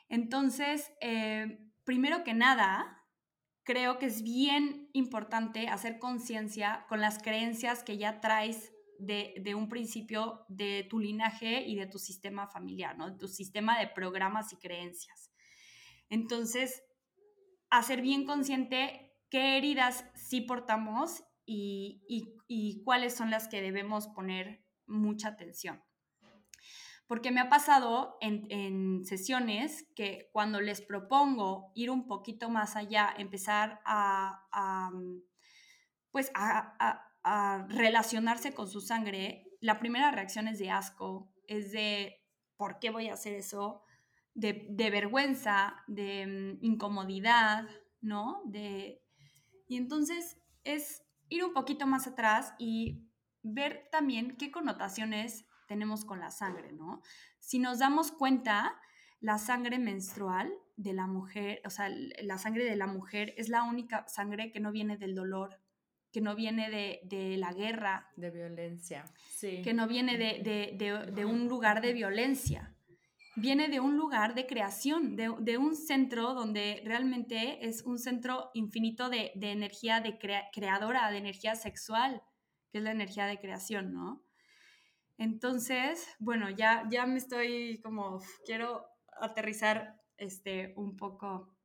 Entonces, 0.08 0.92
eh, 1.00 1.60
primero 1.84 2.24
que 2.24 2.34
nada, 2.34 2.95
creo 3.66 3.98
que 3.98 4.06
es 4.06 4.22
bien 4.22 4.88
importante 4.92 5.66
hacer 5.66 5.98
conciencia 5.98 6.86
con 6.88 7.00
las 7.00 7.20
creencias 7.20 7.82
que 7.82 7.98
ya 7.98 8.20
traes 8.20 8.72
de, 8.98 9.54
un 9.54 9.68
principio 9.68 10.46
de 10.48 10.86
tu 10.88 11.00
linaje 11.00 11.62
y 11.66 11.74
de 11.74 11.86
tu 11.86 11.98
sistema 11.98 12.46
familiar, 12.46 12.96
¿no? 12.96 13.14
Tu 13.18 13.26
sistema 13.26 13.78
de 13.78 13.88
programas 13.88 14.52
y 14.52 14.56
creencias. 14.56 15.32
Entonces, 16.08 16.84
hacer 17.68 18.00
bien 18.00 18.24
consciente 18.24 19.12
qué 19.30 19.58
heridas 19.58 20.04
sí 20.14 20.40
portamos 20.40 21.24
y, 21.44 22.02
y 22.46 22.82
cuáles 22.84 23.14
son 23.14 23.30
las 23.30 23.48
que 23.48 23.60
debemos 23.60 24.06
poner 24.06 24.64
mucha 24.86 25.28
atención 25.28 25.82
porque 27.06 27.30
me 27.30 27.40
ha 27.40 27.48
pasado 27.48 28.18
en, 28.20 29.04
sesiones 29.04 29.86
que 29.94 30.28
cuando 30.32 30.60
les 30.60 30.80
propongo 30.80 31.70
ir 31.74 31.90
un 31.90 32.06
poquito 32.06 32.50
más 32.50 32.74
allá, 32.74 33.14
empezar 33.16 33.80
a, 33.84 34.90
mm, 34.92 35.20
pues 36.10 36.30
a, 36.34 37.02
relacionarse 37.68 38.54
con 38.54 38.68
su 38.68 38.80
sangre, 38.80 39.44
la 39.60 39.80
primera 39.80 40.12
reacción 40.12 40.46
es 40.46 40.60
de 40.60 40.70
asco, 40.70 41.32
es 41.48 41.72
de 41.72 42.22
¿por 42.56 42.78
qué 42.78 42.90
voy 42.90 43.08
a 43.08 43.14
hacer 43.14 43.34
eso? 43.34 43.82
De, 44.32 44.68
vergüenza, 44.76 45.82
de 45.88 46.26
mm, 46.26 46.64
incomodidad, 46.64 47.68
¿no? 48.00 48.42
De, 48.44 49.02
y 49.66 49.76
entonces 49.76 50.40
es 50.62 51.02
ir 51.28 51.44
un 51.44 51.52
poquito 51.52 51.86
más 51.86 52.06
atrás 52.06 52.54
y 52.58 53.08
ver 53.42 53.88
también 53.90 54.36
qué 54.36 54.52
connotaciones 54.52 55.46
tenemos 55.66 56.04
con 56.04 56.20
la 56.20 56.30
sangre, 56.30 56.72
¿no? 56.72 57.02
Si 57.38 57.58
nos 57.58 57.78
damos 57.78 58.12
cuenta, 58.12 58.80
la 59.20 59.38
sangre 59.38 59.78
menstrual 59.78 60.52
de 60.76 60.92
la 60.92 61.06
mujer, 61.06 61.60
o 61.64 61.70
sea, 61.70 61.88
la 62.22 62.38
sangre 62.38 62.64
de 62.64 62.76
la 62.76 62.86
mujer 62.86 63.34
es 63.36 63.48
la 63.48 63.62
única 63.62 64.06
sangre 64.08 64.52
que 64.52 64.60
no 64.60 64.72
viene 64.72 64.96
del 64.96 65.14
dolor, 65.14 65.60
que 66.12 66.20
no 66.20 66.34
viene 66.34 66.70
de, 66.70 67.36
la 67.36 67.52
guerra. 67.52 68.10
De 68.16 68.30
violencia, 68.30 69.04
sí. 69.28 69.62
Que 69.62 69.74
no 69.74 69.86
viene 69.86 70.16
de, 70.18 71.24
un 71.24 71.48
lugar 71.48 71.80
de 71.80 71.92
violencia. 71.92 72.74
Viene 73.36 73.68
de 73.68 73.80
un 73.80 73.98
lugar 73.98 74.34
de 74.34 74.46
creación, 74.46 75.16
de, 75.16 75.58
un 75.58 75.76
centro 75.76 76.32
donde 76.34 76.82
realmente 76.84 77.66
es 77.66 77.82
un 77.82 77.98
centro 77.98 78.50
infinito 78.54 79.10
de, 79.10 79.32
energía 79.34 80.00
de 80.00 80.18
creadora, 80.52 81.10
de 81.10 81.18
energía 81.18 81.54
sexual, 81.54 82.22
que 82.70 82.78
es 82.78 82.84
la 82.84 82.92
energía 82.92 83.26
de 83.26 83.38
creación, 83.38 83.92
¿no? 83.92 84.25
Entonces, 85.18 86.06
bueno, 86.18 86.50
ya, 86.50 86.84
ya 86.90 87.06
me 87.06 87.18
estoy 87.18 87.80
como, 87.82 88.20
quiero 88.44 88.86
aterrizar 89.20 90.00
este, 90.18 90.74
un 90.76 90.96
poco 90.96 91.56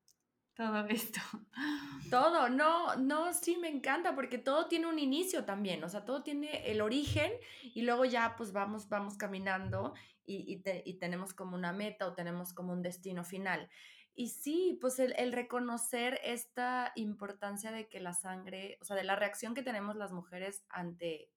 todo 0.53 0.85
esto. 0.87 1.19
Todo, 2.09 2.49
no, 2.49 2.95
no, 2.97 3.33
sí, 3.33 3.57
me 3.57 3.69
encanta 3.69 4.15
porque 4.15 4.37
todo 4.37 4.67
tiene 4.67 4.87
un 4.87 4.99
inicio 4.99 5.45
también, 5.45 5.81
o 5.83 5.87
sea, 5.87 6.03
todo 6.03 6.23
tiene 6.23 6.69
el 6.69 6.81
origen 6.81 7.31
y 7.63 7.83
luego 7.83 8.03
ya 8.03 8.35
pues 8.35 8.51
vamos, 8.51 8.89
vamos 8.89 9.15
caminando 9.15 9.93
y, 10.25 10.61
y, 10.85 10.93
tenemos 10.97 11.33
como 11.33 11.55
una 11.55 11.71
meta 11.71 12.05
o 12.05 12.13
tenemos 12.13 12.53
como 12.53 12.73
un 12.73 12.81
destino 12.81 13.23
final. 13.23 13.69
Y 14.13 14.27
sí, 14.29 14.77
pues 14.81 14.99
el, 14.99 15.13
el, 15.17 15.31
reconocer 15.31 16.19
esta 16.23 16.91
importancia 16.95 17.71
de 17.71 17.87
que 17.87 18.01
la 18.01 18.13
sangre, 18.13 18.77
o 18.81 18.85
sea, 18.85 18.97
de 18.97 19.05
la 19.05 19.15
reacción 19.15 19.53
que 19.53 19.63
tenemos 19.63 19.95
las 19.95 20.11
mujeres 20.11 20.65
ante 20.69 21.29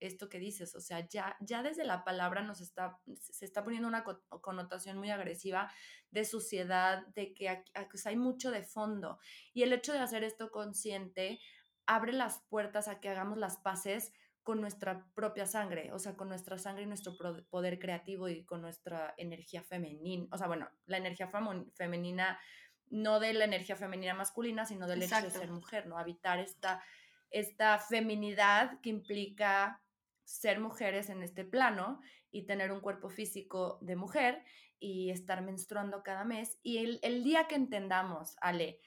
esto 0.00 0.28
que 0.28 0.38
dices, 0.38 0.74
o 0.74 0.80
sea, 0.80 1.06
ya, 1.08 1.36
ya 1.40 1.62
desde 1.62 1.84
la 1.84 2.04
palabra 2.04 2.42
nos 2.42 2.60
está, 2.60 3.00
se 3.18 3.44
está 3.44 3.64
poniendo 3.64 3.88
una 3.88 4.04
connotación 4.04 4.98
muy 4.98 5.10
agresiva 5.10 5.72
de 6.10 6.24
suciedad, 6.24 7.06
de 7.08 7.34
que 7.34 7.64
hay 8.04 8.16
mucho 8.16 8.50
de 8.50 8.62
fondo. 8.62 9.18
Y 9.52 9.62
el 9.62 9.72
hecho 9.72 9.92
de 9.92 10.00
hacer 10.00 10.24
esto 10.24 10.50
consciente 10.50 11.40
abre 11.86 12.12
las 12.12 12.40
puertas 12.48 12.86
a 12.88 13.00
que 13.00 13.08
hagamos 13.08 13.38
las 13.38 13.56
paces 13.58 14.12
con 14.48 14.62
nuestra 14.62 15.06
propia 15.14 15.44
sangre, 15.44 15.92
o 15.92 15.98
sea, 15.98 16.16
con 16.16 16.30
nuestra 16.30 16.56
sangre 16.56 16.84
y 16.84 16.86
nuestro 16.86 17.14
poder 17.50 17.78
creativo 17.78 18.30
y 18.30 18.44
con 18.44 18.62
nuestra 18.62 19.12
energía 19.18 19.62
femenina, 19.62 20.26
o 20.32 20.38
sea, 20.38 20.46
bueno, 20.46 20.70
la 20.86 20.96
energía 20.96 21.30
femenina, 21.74 22.40
no 22.88 23.20
de 23.20 23.34
la 23.34 23.44
energía 23.44 23.76
femenina 23.76 24.14
masculina, 24.14 24.64
sino 24.64 24.86
del 24.86 25.02
hecho 25.02 25.20
de 25.20 25.30
ser 25.30 25.50
mujer, 25.50 25.86
¿no? 25.86 25.98
Habitar 25.98 26.38
esta, 26.38 26.82
esta 27.30 27.78
feminidad 27.78 28.80
que 28.80 28.88
implica 28.88 29.82
ser 30.28 30.60
mujeres 30.60 31.08
en 31.08 31.22
este 31.22 31.42
plano 31.42 32.02
y 32.30 32.44
tener 32.44 32.70
un 32.70 32.82
cuerpo 32.82 33.08
físico 33.08 33.78
de 33.80 33.96
mujer 33.96 34.44
y 34.78 35.08
estar 35.08 35.40
menstruando 35.40 36.02
cada 36.02 36.24
mes. 36.24 36.58
Y 36.62 36.98
el, 37.02 37.24
día 37.24 37.48
que 37.48 37.54
entendamos, 37.54 38.36
Ale, 38.42 38.78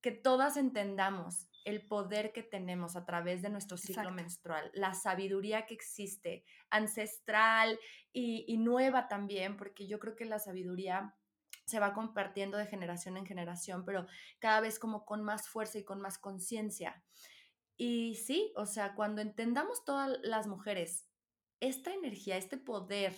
que 0.00 0.12
todas 0.12 0.56
entendamos 0.56 1.48
el 1.64 1.84
poder 1.84 2.32
que 2.32 2.44
tenemos 2.44 2.94
a 2.94 3.04
través 3.04 3.42
de 3.42 3.50
nuestro 3.50 3.76
ciclo 3.76 4.12
menstrual, 4.12 4.70
la 4.74 4.94
sabiduría 4.94 5.66
que 5.66 5.74
existe, 5.74 6.44
ancestral 6.70 7.80
y, 8.12 8.44
y 8.46 8.56
nueva 8.56 9.08
también, 9.08 9.56
porque 9.56 9.88
yo 9.88 9.98
creo 9.98 10.14
que 10.14 10.24
la 10.24 10.38
sabiduría 10.38 11.16
se 11.64 11.80
va 11.80 11.94
compartiendo 11.94 12.58
de 12.58 12.66
generación 12.66 13.16
en 13.16 13.26
generación, 13.26 13.84
pero 13.84 14.06
cada 14.38 14.60
vez 14.60 14.78
como 14.78 15.04
con 15.04 15.24
más 15.24 15.48
fuerza 15.48 15.78
y 15.78 15.84
con 15.84 16.00
más 16.00 16.16
conciencia. 16.16 17.02
Y 17.76 18.16
sí, 18.16 18.52
o 18.56 18.66
sea, 18.66 18.94
cuando 18.94 19.20
entendamos 19.20 19.84
todas 19.84 20.18
las 20.22 20.46
mujeres 20.46 21.06
esta 21.60 21.92
energía, 21.92 22.36
este 22.36 22.58
poder, 22.58 23.14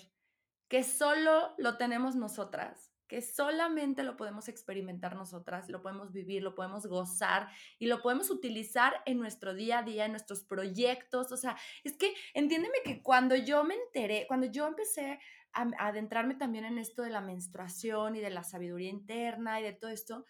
que 0.69 0.85
solo 0.85 1.55
lo 1.59 1.77
tenemos 1.77 2.15
nosotras, 2.15 2.93
que 3.09 3.23
solamente 3.23 4.03
lo 4.03 4.17
podemos 4.17 4.49
experimentar 4.49 5.17
nosotras, 5.17 5.71
lo 5.71 5.81
podemos 5.81 6.13
vivir, 6.13 6.43
lo 6.43 6.55
podemos 6.55 6.87
gozar 6.87 7.49
y 7.79 7.87
lo 7.87 8.03
podemos 8.03 8.31
utilizar 8.31 9.03
en 9.07 9.19
nuestro 9.19 9.55
día 9.55 9.79
a 9.79 9.83
día, 9.83 10.05
en 10.05 10.13
nuestros 10.13 10.45
proyectos. 10.45 11.33
O 11.33 11.37
sea, 11.37 11.57
es 11.85 11.97
que 11.97 12.15
entiéndeme 12.35 12.79
que 12.85 13.03
cuando 13.03 13.35
yo 13.35 13.65
me 13.65 13.75
enteré, 13.75 14.27
cuando 14.29 14.47
yo 14.47 14.67
empecé 14.67 15.19
a, 15.55 15.71
adentrarme 15.79 16.35
también 16.35 16.67
en 16.67 16.79
esto 16.79 17.03
de 17.03 17.11
la 17.11 17.23
menstruación 17.23 18.15
y 18.15 18.21
de 18.21 18.31
la 18.31 18.45
sabiduría 18.45 18.91
interna 18.91 19.59
y 19.59 19.65
de 19.65 19.73
todo 19.73 19.91
esto, 19.91 20.27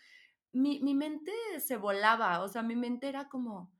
mi, 0.52 0.80
mi 0.80 0.94
mente 0.94 1.32
se 1.58 1.76
volaba, 1.76 2.40
o 2.42 2.48
sea, 2.48 2.62
mi 2.62 2.76
mente 2.76 3.08
era 3.08 3.28
como, 3.28 3.72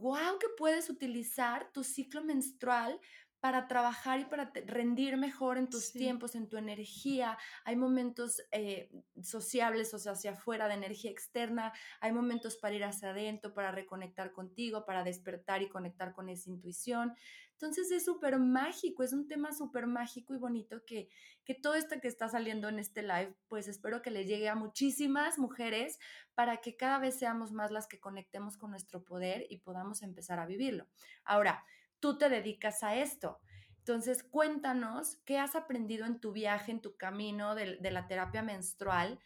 wow, 0.00 0.38
que 0.38 0.48
puedes 0.56 0.88
utilizar 0.90 1.70
tu 1.72 1.84
ciclo 1.84 2.22
menstrual 2.24 3.00
para 3.40 3.68
trabajar 3.68 4.20
y 4.20 4.24
para 4.24 4.52
rendir 4.66 5.16
mejor 5.16 5.58
en 5.58 5.68
tus 5.68 5.92
tiempos, 5.92 6.34
en 6.34 6.48
tu 6.48 6.56
energía. 6.56 7.38
Hay 7.64 7.76
momentos 7.76 8.42
eh, 8.50 8.90
sociables, 9.22 9.94
o 9.94 9.98
sea, 9.98 10.12
hacia 10.12 10.32
afuera 10.32 10.66
de 10.68 10.74
energía 10.74 11.10
externa. 11.10 11.72
Hay 12.00 12.12
momentos 12.12 12.56
para 12.56 12.74
ir 12.74 12.84
hacia 12.84 13.10
adentro, 13.10 13.54
para 13.54 13.70
reconectar 13.70 14.32
contigo, 14.32 14.84
para 14.84 15.04
despertar 15.04 15.62
y 15.62 15.68
conectar 15.68 16.12
con 16.12 16.28
esa 16.28 16.50
intuición. 16.50 17.14
Entonces 17.52 17.90
es 17.90 18.04
súper 18.04 18.38
mágico, 18.38 19.02
es 19.02 19.12
un 19.12 19.26
tema 19.26 19.52
súper 19.52 19.88
mágico 19.88 20.32
y 20.32 20.38
bonito 20.38 20.84
que, 20.84 21.08
que 21.44 21.54
todo 21.54 21.74
esto 21.74 22.00
que 22.00 22.06
está 22.06 22.28
saliendo 22.28 22.68
en 22.68 22.78
este 22.78 23.02
live, 23.02 23.34
pues 23.48 23.66
espero 23.66 24.00
que 24.00 24.12
le 24.12 24.26
llegue 24.26 24.48
a 24.48 24.54
muchísimas 24.54 25.40
mujeres 25.40 25.98
para 26.36 26.58
que 26.58 26.76
cada 26.76 27.00
vez 27.00 27.18
seamos 27.18 27.50
más 27.50 27.72
las 27.72 27.88
que 27.88 27.98
conectemos 27.98 28.56
con 28.56 28.70
nuestro 28.70 29.02
poder 29.02 29.44
y 29.50 29.58
podamos 29.58 30.02
empezar 30.02 30.38
a 30.38 30.46
vivirlo. 30.46 30.86
Ahora, 31.24 31.64
tú 32.00 32.18
te 32.18 32.28
dedicas 32.28 32.82
a 32.82 32.96
esto. 32.96 33.40
Entonces, 33.78 34.22
cuéntanos 34.22 35.16
qué 35.24 35.38
has 35.38 35.56
aprendido 35.56 36.04
en 36.04 36.20
tu 36.20 36.32
viaje, 36.32 36.72
en 36.72 36.80
tu 36.80 36.96
camino 36.96 37.54
de, 37.54 37.78
la 37.90 38.06
terapia 38.06 38.42
menstrual 38.42 39.18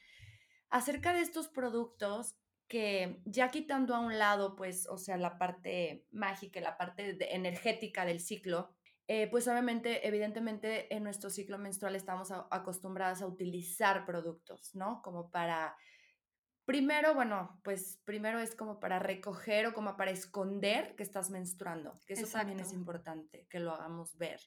acerca 0.71 1.12
de 1.12 1.21
estos 1.21 1.49
productos 1.49 2.37
que 2.69 3.21
ya 3.25 3.50
quitando 3.50 3.95
a 3.95 3.99
un 3.99 4.19
lado, 4.19 4.55
pues, 4.55 4.87
o 4.88 4.99
sea, 4.99 5.17
la 5.17 5.37
parte 5.37 6.07
mágica, 6.12 6.61
la 6.61 6.79
parte 6.79 7.35
energética 7.35 8.05
del 8.05 8.21
ciclo, 8.21 8.71
eh, 9.09 9.29
pues 9.29 9.49
obviamente, 9.49 10.07
evidentemente, 10.07 10.95
en 10.95 11.02
nuestro 11.02 11.29
ciclo 11.29 11.59
menstrual 11.59 11.97
estamos 11.97 12.31
acostumbradas 12.50 13.21
a 13.21 13.26
utilizar 13.26 14.07
productos, 14.07 14.75
¿no? 14.75 15.02
Como 15.02 15.31
para, 15.31 15.76
primero, 16.73 17.14
bueno, 17.14 17.61
pues 17.62 18.00
primero 18.07 18.41
es 18.41 18.55
como 18.55 18.81
para 18.81 18.99
recoger 18.99 19.67
o 19.67 19.75
como 19.75 19.95
para 19.95 20.11
esconder 20.11 20.97
que 20.97 21.02
estás 21.02 21.29
menstruando, 21.29 22.00
que 22.07 22.14
eso 22.14 22.26
también 22.26 22.61
es 22.61 22.73
importante, 22.73 23.47
que 23.50 23.61
lo 23.61 23.73
hagamos 23.73 24.17
ver 24.17 24.41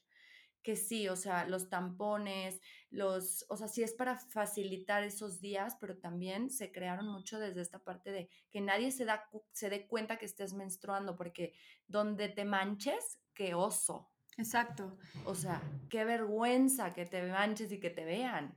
que 0.64 0.74
sí, 0.74 1.08
o 1.08 1.14
sea, 1.14 1.46
los 1.46 1.68
tampones, 1.68 2.60
los, 2.90 3.46
o 3.48 3.56
sea, 3.56 3.68
sí 3.68 3.84
es 3.84 3.92
para 3.92 4.16
facilitar 4.16 5.04
esos 5.04 5.40
días, 5.40 5.76
pero 5.80 5.96
también 5.96 6.50
se 6.50 6.72
crearon 6.72 7.06
mucho 7.06 7.38
desde 7.38 7.60
esta 7.60 7.78
parte 7.78 8.10
de 8.10 8.28
que 8.50 8.60
nadie 8.60 8.90
se, 8.90 9.04
da, 9.04 9.30
se 9.52 9.70
dé 9.70 9.86
cuenta 9.86 10.18
que 10.18 10.24
estés 10.24 10.54
menstruando, 10.54 11.14
porque 11.14 11.54
donde 11.86 12.28
te 12.30 12.44
manches, 12.44 13.20
qué 13.32 13.54
oso. 13.54 14.10
Exacto. 14.38 14.98
O 15.24 15.36
sea, 15.36 15.62
qué 15.88 16.04
vergüenza 16.04 16.92
que 16.92 17.06
te 17.06 17.22
manches 17.22 17.70
y 17.70 17.78
que 17.78 17.90
te 17.90 18.04
vean 18.04 18.52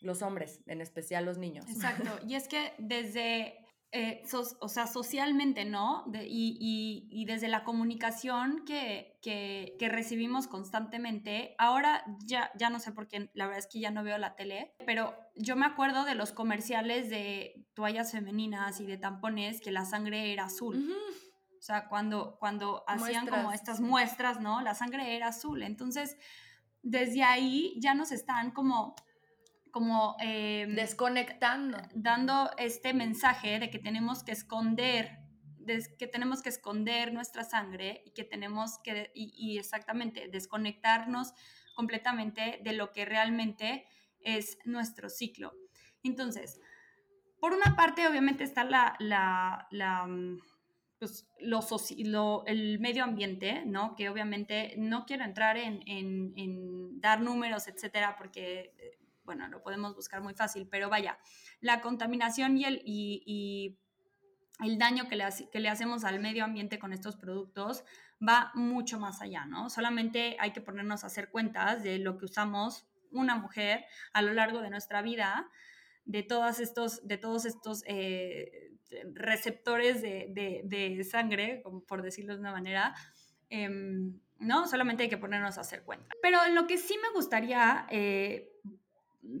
los 0.00 0.22
hombres, 0.22 0.60
en 0.66 0.80
especial 0.80 1.24
los 1.24 1.38
niños. 1.38 1.66
Exacto. 1.68 2.10
Y 2.26 2.34
es 2.34 2.48
que 2.48 2.72
desde 2.78 3.66
eh, 3.92 4.22
o 4.60 4.68
sea, 4.68 4.86
socialmente, 4.86 5.64
¿no? 5.64 6.04
y, 6.12 7.24
desde 7.26 7.48
la 7.48 7.64
comunicación 7.64 8.64
que, 8.66 9.18
recibimos 9.80 10.48
constantemente, 10.48 11.54
ahora 11.56 12.04
ya, 12.24 12.50
ya 12.58 12.68
no 12.68 12.78
sé 12.78 12.92
por 12.92 13.08
qué, 13.08 13.30
la 13.32 13.46
verdad 13.46 13.60
es 13.60 13.66
que 13.68 13.80
ya 13.80 13.90
no 13.90 14.02
veo 14.02 14.18
la 14.18 14.36
tele, 14.36 14.74
pero 14.84 15.14
yo 15.34 15.56
me 15.56 15.64
acuerdo 15.64 16.04
de 16.04 16.14
los 16.14 16.32
comerciales 16.32 17.08
de 17.08 17.64
toallas 17.74 18.12
femeninas 18.12 18.80
y 18.80 18.86
de 18.86 18.98
tampones 18.98 19.60
que 19.62 19.70
la 19.70 19.86
sangre 19.86 20.30
era 20.32 20.44
azul. 20.44 20.92
O 21.58 21.62
sea, 21.62 21.88
cuando, 21.88 22.36
cuando 22.38 22.84
hacían 22.86 23.26
como 23.26 23.50
estas 23.50 23.80
muestras, 23.80 24.40
¿no? 24.40 24.60
La 24.60 24.74
sangre 24.74 25.16
era 25.16 25.28
azul. 25.28 25.62
Entonces, 25.62 26.18
desde 26.82 27.22
ahí 27.22 27.74
ya 27.80 27.94
nos 27.94 28.12
están 28.12 28.50
como 28.50 28.94
como 29.76 30.16
em, 30.20 30.74
desconectando, 30.74 31.76
dando 31.92 32.50
este 32.56 32.94
mensaje 32.94 33.58
de 33.58 33.68
que 33.68 33.78
tenemos 33.78 34.24
que 34.24 34.32
esconder, 34.32 35.18
que 35.98 36.06
tenemos 36.06 36.40
que 36.40 36.48
esconder 36.48 37.12
nuestra 37.12 37.44
sangre 37.44 38.02
y 38.06 38.12
que 38.12 38.24
tenemos 38.24 38.78
que, 38.82 39.10
y, 39.14 39.58
exactamente, 39.58 40.28
desconectarnos 40.28 41.34
completamente 41.74 42.58
de 42.64 42.72
lo 42.72 42.90
que 42.94 43.04
realmente 43.04 43.84
es 44.20 44.56
nuestro 44.64 45.10
ciclo. 45.10 45.52
Entonces, 46.02 46.58
por 47.38 47.52
una 47.52 47.76
parte, 47.76 48.08
obviamente 48.08 48.44
está 48.44 48.64
la, 48.64 48.96
la, 48.98 49.68
la 49.70 50.06
mm, 50.06 50.40
pues, 50.98 51.28
lo, 51.38 52.46
el 52.46 52.78
medio 52.78 53.04
ambiente, 53.04 53.62
¿no? 53.66 53.94
Que 53.94 54.08
obviamente 54.08 54.72
no 54.78 55.04
quiero 55.04 55.24
entrar 55.24 55.58
en, 55.58 55.82
en, 55.86 56.32
en 56.34 56.98
dar 56.98 57.20
números, 57.20 57.68
etcétera, 57.68 58.16
porque 58.16 58.72
bueno, 59.26 59.46
lo 59.48 59.62
podemos 59.62 59.94
buscar 59.94 60.22
muy 60.22 60.32
fácil, 60.32 60.66
pero 60.70 60.88
vaya, 60.88 61.18
la 61.60 61.82
contaminación 61.82 62.56
y 62.56 62.64
el, 62.64 62.80
y, 62.84 63.78
el 64.60 64.78
daño 64.78 65.06
que 65.08 65.16
le, 65.16 65.68
hacemos 65.68 66.04
al 66.04 66.18
medio 66.18 66.44
ambiente 66.44 66.78
con 66.78 66.94
estos 66.94 67.16
productos 67.16 67.84
va 68.26 68.52
mucho 68.54 68.98
más 68.98 69.20
allá, 69.20 69.44
¿no? 69.44 69.68
Solamente 69.68 70.38
hay 70.40 70.52
que 70.52 70.62
ponernos 70.62 71.04
a 71.04 71.08
hacer 71.08 71.28
cuentas 71.28 71.82
de 71.82 71.98
lo 71.98 72.16
que 72.16 72.24
usamos 72.24 72.88
una 73.10 73.36
mujer 73.36 73.84
a 74.14 74.22
lo 74.22 74.32
largo 74.32 74.62
de 74.62 74.70
nuestra 74.70 75.02
vida, 75.02 75.50
de, 76.06 76.22
todos 76.22 76.58
estos, 76.60 77.06
de 77.06 77.18
todos 77.18 77.44
estos 77.44 77.82
eh, 77.86 78.72
receptores 79.12 80.00
de, 80.00 81.08
sangre, 81.10 81.60
como 81.62 81.84
por 81.84 82.00
decirlo 82.00 82.32
de 82.32 82.40
una 82.40 82.52
manera, 82.52 82.94
em, 83.50 84.18
¿no? 84.38 84.66
Solamente 84.66 85.02
hay 85.02 85.08
que 85.08 85.18
ponernos 85.18 85.58
a 85.58 85.62
hacer 85.62 85.82
cuenta. 85.82 86.14
Pero 86.22 86.38
lo 86.52 86.66
que 86.66 86.78
sí 86.78 86.96
me 87.02 87.10
gustaría 87.14 87.86
eh, 87.90 88.52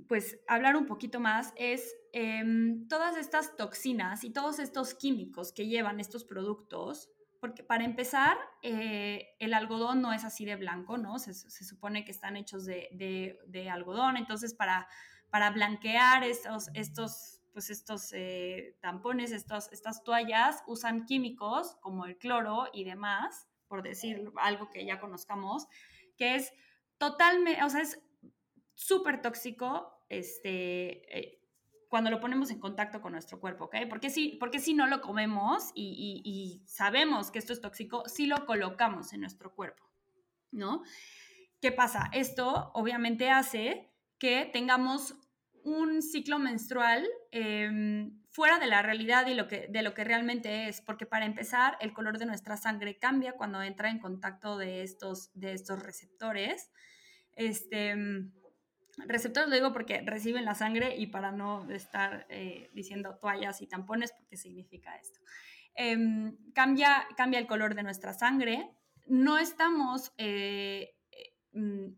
pues 0.08 0.38
hablar 0.46 0.76
un 0.76 0.86
poquito 0.86 1.20
más 1.20 1.52
es 1.56 1.94
em, 2.12 2.88
todas 2.88 3.16
estas 3.16 3.56
toxinas 3.56 4.24
y 4.24 4.30
todos 4.30 4.58
estos 4.58 4.94
químicos 4.94 5.52
que 5.52 5.66
llevan 5.66 6.00
estos 6.00 6.24
productos, 6.24 7.10
porque 7.40 7.62
para 7.62 7.84
empezar, 7.84 8.36
eh, 8.62 9.36
el 9.38 9.54
algodón 9.54 10.00
no 10.00 10.12
es 10.12 10.24
así 10.24 10.44
de 10.44 10.56
blanco, 10.56 10.98
¿no? 10.98 11.18
Se, 11.18 11.34
supone 11.34 12.04
que 12.04 12.10
están 12.10 12.36
hechos 12.36 12.64
de, 12.64 13.68
algodón, 13.70 14.16
entonces 14.16 14.54
para, 14.54 14.88
para 15.30 15.50
blanquear 15.50 16.24
estos, 16.24 16.68
estos, 16.74 17.40
pues 17.52 17.70
estos 17.70 18.12
eh, 18.12 18.76
tampones, 18.80 19.32
estos, 19.32 19.70
estas 19.72 20.02
toallas, 20.02 20.62
usan 20.66 21.04
químicos 21.04 21.76
como 21.80 22.06
el 22.06 22.16
cloro 22.16 22.68
y 22.72 22.84
demás, 22.84 23.46
por 23.68 23.82
decir 23.82 24.30
algo 24.36 24.70
que 24.70 24.84
ya 24.84 24.98
conozcamos, 24.98 25.66
que 26.16 26.36
es 26.36 26.52
totalmente, 26.98 27.62
o 27.62 27.68
sea, 27.68 27.82
es 27.82 28.00
súper 28.76 29.22
tóxico 29.22 30.04
este, 30.08 31.18
eh, 31.18 31.42
cuando 31.88 32.10
lo 32.10 32.20
ponemos 32.20 32.50
en 32.50 32.60
contacto 32.60 33.00
con 33.00 33.12
nuestro 33.12 33.40
cuerpo, 33.40 33.64
¿ok? 33.64 33.76
Porque 33.88 34.10
si, 34.10 34.36
porque 34.38 34.60
si 34.60 34.74
no 34.74 34.86
lo 34.86 35.00
comemos 35.00 35.72
y, 35.74 36.62
sabemos 36.66 37.30
que 37.30 37.38
esto 37.38 37.52
es 37.52 37.60
tóxico, 37.60 38.04
si 38.06 38.26
lo 38.26 38.44
colocamos 38.44 39.12
en 39.12 39.20
nuestro 39.20 39.54
cuerpo, 39.54 39.84
¿no? 40.52 40.82
¿Qué 41.60 41.72
pasa? 41.72 42.10
Esto 42.12 42.70
obviamente 42.74 43.30
hace 43.30 43.90
que 44.18 44.48
tengamos 44.52 45.14
un 45.64 46.02
ciclo 46.02 46.38
menstrual 46.38 47.06
em, 47.32 48.20
fuera 48.28 48.58
de 48.58 48.66
la 48.66 48.82
realidad 48.82 49.26
y 49.26 49.34
lo 49.34 49.48
que, 49.48 49.66
de 49.68 49.82
lo 49.82 49.94
que 49.94 50.04
realmente 50.04 50.68
es, 50.68 50.80
porque 50.80 51.06
para 51.06 51.24
empezar, 51.24 51.76
el 51.80 51.92
color 51.92 52.18
de 52.18 52.26
nuestra 52.26 52.56
sangre 52.56 52.98
cambia 52.98 53.32
cuando 53.32 53.62
entra 53.62 53.90
en 53.90 53.98
contacto 53.98 54.58
de 54.58 54.82
estos, 54.82 55.30
de 55.34 55.54
estos 55.54 55.82
receptores. 55.82 56.70
Este, 57.32 57.94
Receptores 58.98 59.48
lo 59.48 59.54
digo 59.54 59.72
porque 59.72 60.00
reciben 60.00 60.44
la 60.44 60.54
sangre 60.54 60.96
y 60.96 61.08
para 61.08 61.30
no 61.30 61.70
estar 61.70 62.26
eh, 62.30 62.70
diciendo 62.72 63.18
toallas 63.20 63.60
y 63.60 63.66
tampones, 63.66 64.12
porque 64.12 64.36
significa 64.36 64.96
esto. 64.96 65.20
Em, 65.74 66.36
cambia, 66.54 67.06
cambia 67.16 67.38
el 67.38 67.46
color 67.46 67.74
de 67.74 67.82
nuestra 67.82 68.14
sangre. 68.14 68.70
No 69.06 69.36
estamos 69.38 70.14
eh, 70.16 70.96
eh, 71.10 71.34
mm, 71.52 71.88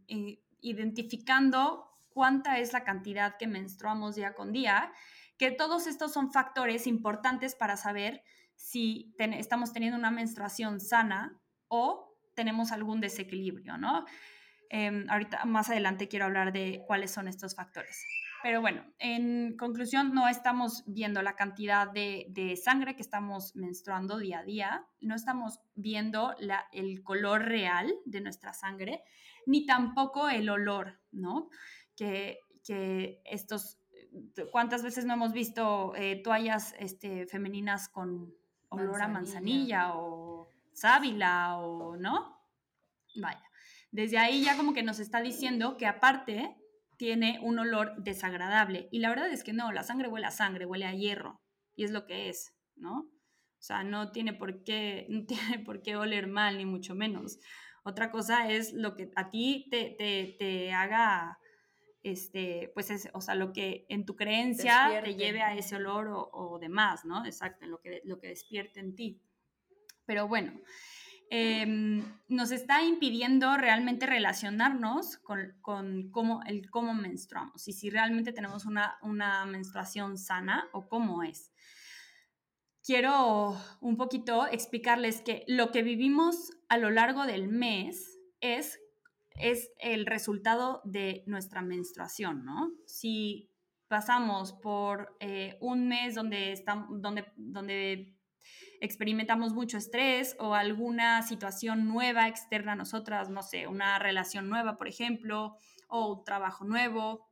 identificando 0.60 1.88
cuánta 2.08 2.58
es 2.58 2.72
la 2.72 2.82
cantidad 2.82 3.36
que 3.36 3.46
menstruamos 3.46 4.16
día 4.16 4.34
con 4.34 4.52
día, 4.52 4.92
que 5.38 5.52
todos 5.52 5.86
estos 5.86 6.12
son 6.12 6.32
factores 6.32 6.88
importantes 6.88 7.54
para 7.54 7.76
saber 7.76 8.24
si 8.56 9.14
estamos 9.18 9.72
teniendo 9.72 9.96
una 9.96 10.10
menstruación 10.10 10.80
sana 10.80 11.40
o 11.68 12.18
tenemos 12.34 12.72
algún 12.72 13.00
desequilibrio, 13.00 13.78
¿no? 13.78 14.04
Em, 14.70 15.08
ahorita 15.08 15.44
más 15.46 15.70
adelante 15.70 16.08
quiero 16.08 16.26
hablar 16.26 16.52
de 16.52 16.84
cuáles 16.86 17.10
son 17.10 17.28
estos 17.28 17.54
factores. 17.54 18.04
Pero 18.42 18.60
bueno, 18.60 18.84
en 18.98 19.56
conclusión, 19.56 20.14
no 20.14 20.28
estamos 20.28 20.84
viendo 20.86 21.22
la 21.22 21.34
cantidad 21.34 21.90
de, 21.90 22.60
sangre 22.62 22.94
que 22.94 23.02
estamos 23.02 23.56
menstruando 23.56 24.18
día 24.18 24.40
a 24.40 24.44
día, 24.44 24.86
no 25.00 25.16
estamos 25.16 25.60
viendo 25.74 26.34
el 26.72 27.02
color 27.02 27.42
real 27.42 27.92
de 28.04 28.20
nuestra 28.20 28.52
sangre, 28.52 29.02
ni 29.46 29.66
tampoco 29.66 30.28
el 30.28 30.48
olor, 30.50 31.00
¿no? 31.10 31.50
Que, 31.96 32.38
estos, 33.24 33.78
¿cuántas 34.52 34.82
veces 34.82 35.06
no 35.06 35.14
hemos 35.14 35.32
visto 35.32 35.94
eh, 35.96 36.20
toallas 36.22 36.74
este, 36.78 37.26
femeninas 37.26 37.88
con 37.88 38.34
olor 38.68 39.00
a 39.00 39.08
manzanilla 39.08 39.94
o 39.94 40.50
sábila 40.74 41.56
o, 41.58 41.96
¿no? 41.96 42.38
Vaya. 43.16 43.47
Desde 43.90 44.18
ahí 44.18 44.44
ya 44.44 44.56
como 44.56 44.74
que 44.74 44.82
nos 44.82 45.00
está 45.00 45.20
diciendo 45.22 45.76
que 45.76 45.86
aparte 45.86 46.56
tiene 46.98 47.38
un 47.42 47.58
olor 47.58 47.94
desagradable. 48.02 48.88
Y 48.90 48.98
la 48.98 49.08
verdad 49.08 49.30
es 49.32 49.44
que 49.44 49.52
no, 49.52 49.72
la 49.72 49.84
sangre 49.84 50.08
huele 50.08 50.26
a 50.26 50.30
sangre, 50.30 50.66
huele 50.66 50.84
a 50.84 50.94
hierro. 50.94 51.40
Y 51.74 51.84
es 51.84 51.92
lo 51.92 52.06
que 52.06 52.28
es, 52.28 52.54
¿no? 52.76 53.08
O 53.58 53.62
sea, 53.62 53.84
no 53.84 54.12
tiene 54.12 54.34
por 54.34 54.62
qué, 54.64 55.06
no 55.08 55.24
tiene 55.26 55.60
por 55.60 55.82
qué 55.82 55.96
oler 55.96 56.26
mal, 56.26 56.58
ni 56.58 56.66
mucho 56.66 56.94
menos. 56.94 57.38
Otra 57.84 58.10
cosa 58.10 58.50
es 58.50 58.72
lo 58.72 58.94
que 58.96 59.10
a 59.16 59.30
ti 59.30 59.68
te, 59.70 59.96
te, 60.38 60.72
haga, 60.72 61.38
este, 62.02 62.70
pues, 62.74 62.90
es, 62.90 63.08
o 63.14 63.20
sea, 63.20 63.34
lo 63.34 63.52
que 63.52 63.86
en 63.88 64.04
tu 64.04 64.14
creencia 64.14 65.00
te 65.02 65.14
lleve 65.14 65.40
a 65.40 65.54
ese 65.54 65.76
olor 65.76 66.08
o, 66.08 66.28
o 66.32 66.58
demás, 66.58 67.04
¿no? 67.04 67.24
Exacto, 67.24 67.66
lo 67.66 67.80
que, 67.80 68.02
lo 68.04 68.18
que 68.18 68.28
despierte 68.28 68.80
en 68.80 68.94
ti. 68.94 69.22
Pero 70.04 70.28
bueno, 70.28 70.52
Em, 71.30 72.02
nos 72.28 72.50
está 72.52 72.82
impidiendo 72.82 73.54
realmente 73.58 74.06
relacionarnos 74.06 75.18
con, 75.18 75.58
cómo, 76.10 76.40
el 76.46 76.70
cómo 76.70 76.94
menstruamos 76.94 77.68
y 77.68 77.74
si 77.74 77.90
realmente 77.90 78.32
tenemos 78.32 78.64
una, 78.64 78.96
una 79.02 79.44
menstruación 79.44 80.16
sana 80.16 80.68
o 80.72 80.88
cómo 80.88 81.22
es. 81.22 81.52
Quiero 82.82 83.54
un 83.82 83.98
poquito 83.98 84.46
explicarles 84.46 85.20
que 85.20 85.44
lo 85.46 85.70
que 85.70 85.82
vivimos 85.82 86.52
a 86.70 86.78
lo 86.78 86.90
largo 86.90 87.26
del 87.26 87.48
mes 87.48 88.18
es, 88.40 88.80
es 89.30 89.70
el 89.78 90.06
resultado 90.06 90.80
de 90.84 91.24
nuestra 91.26 91.60
menstruación, 91.60 92.46
¿no? 92.46 92.72
Si 92.86 93.50
pasamos 93.88 94.54
por 94.54 95.14
eh, 95.20 95.58
un 95.60 95.88
mes 95.88 96.14
donde, 96.14 96.52
estamos, 96.52 97.02
donde, 97.02 97.26
donde 97.36 98.17
experimentamos 98.80 99.52
mucho 99.52 99.78
estrés 99.78 100.36
o 100.38 100.54
alguna 100.54 101.22
situación 101.22 101.86
nueva 101.86 102.28
externa 102.28 102.72
a 102.72 102.76
nosotras, 102.76 103.28
no 103.30 103.42
sé, 103.42 103.66
una 103.66 103.98
relación 103.98 104.48
nueva, 104.48 104.76
por 104.76 104.88
ejemplo, 104.88 105.56
o 105.88 106.14
un 106.14 106.24
trabajo 106.24 106.64
nuevo, 106.64 107.28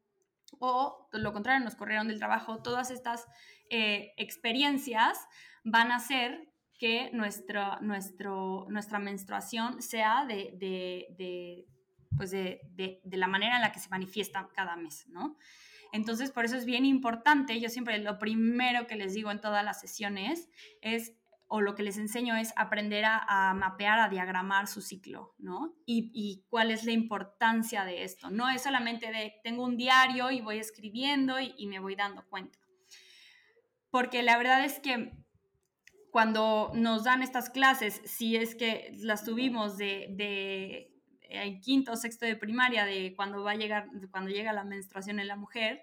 o 0.58 1.08
lo 1.12 1.32
contrario, 1.32 1.64
nos 1.64 1.76
corrieron 1.76 2.08
del 2.08 2.18
trabajo, 2.18 2.62
todas 2.62 2.90
estas 2.90 3.26
eh, 3.70 4.12
experiencias 4.16 5.18
van 5.64 5.90
a 5.90 5.96
hacer 5.96 6.48
que 6.78 7.10
nuestra, 7.12 7.78
nuestra 7.80 8.98
menstruación 8.98 9.82
sea 9.82 10.26
de, 10.26 10.52
de, 10.58 11.66
pues 12.16 12.30
de, 12.30 12.60
de, 12.74 13.16
la 13.16 13.28
manera 13.28 13.56
en 13.56 13.62
la 13.62 13.72
que 13.72 13.80
se 13.80 13.88
manifiesta 13.88 14.48
cada 14.54 14.76
mes, 14.76 15.06
¿no? 15.08 15.36
Entonces, 15.92 16.30
por 16.30 16.44
eso 16.44 16.56
es 16.56 16.66
bien 16.66 16.84
importante, 16.84 17.58
yo 17.60 17.70
siempre 17.70 17.98
lo 17.98 18.18
primero 18.18 18.86
que 18.86 18.96
les 18.96 19.14
digo 19.14 19.30
en 19.30 19.40
todas 19.40 19.64
las 19.64 19.80
sesiones 19.80 20.50
es 20.82 21.14
o 21.48 21.60
lo 21.60 21.74
que 21.74 21.82
les 21.82 21.96
enseño 21.96 22.36
es 22.36 22.52
aprender 22.56 23.04
a, 23.06 23.54
mapear, 23.54 24.00
a 24.00 24.08
diagramar 24.08 24.66
su 24.66 24.80
ciclo, 24.80 25.34
¿no? 25.38 25.74
Y, 25.86 26.44
cuál 26.48 26.70
es 26.70 26.84
la 26.84 26.92
importancia 26.92 27.84
de 27.84 28.02
esto. 28.02 28.30
No 28.30 28.48
es 28.50 28.62
solamente 28.62 29.12
de, 29.12 29.34
tengo 29.44 29.64
un 29.64 29.76
diario 29.76 30.30
y 30.30 30.40
voy 30.40 30.58
escribiendo 30.58 31.38
y, 31.40 31.66
me 31.66 31.78
voy 31.78 31.94
dando 31.94 32.26
cuenta. 32.28 32.58
porque 33.90 34.22
la 34.22 34.36
verdad 34.36 34.64
es 34.64 34.80
que 34.80 35.12
cuando 36.10 36.70
nos 36.74 37.04
dan 37.04 37.22
estas 37.22 37.50
clases, 37.50 38.00
si 38.04 38.36
es 38.36 38.54
que 38.54 38.90
las 39.00 39.24
tuvimos 39.24 39.76
de, 39.76 40.08
de 40.10 40.96
en 41.28 41.60
quinto 41.60 41.92
o 41.92 41.96
sexto 41.96 42.24
de 42.24 42.36
primaria, 42.36 42.84
de 42.84 43.14
cuando 43.14 43.42
va 43.42 43.52
a 43.52 43.56
llegar, 43.56 43.88
cuando 44.10 44.30
llega 44.30 44.52
la 44.52 44.64
menstruación 44.64 45.20
en 45.20 45.28
la 45.28 45.36
mujer, 45.36 45.82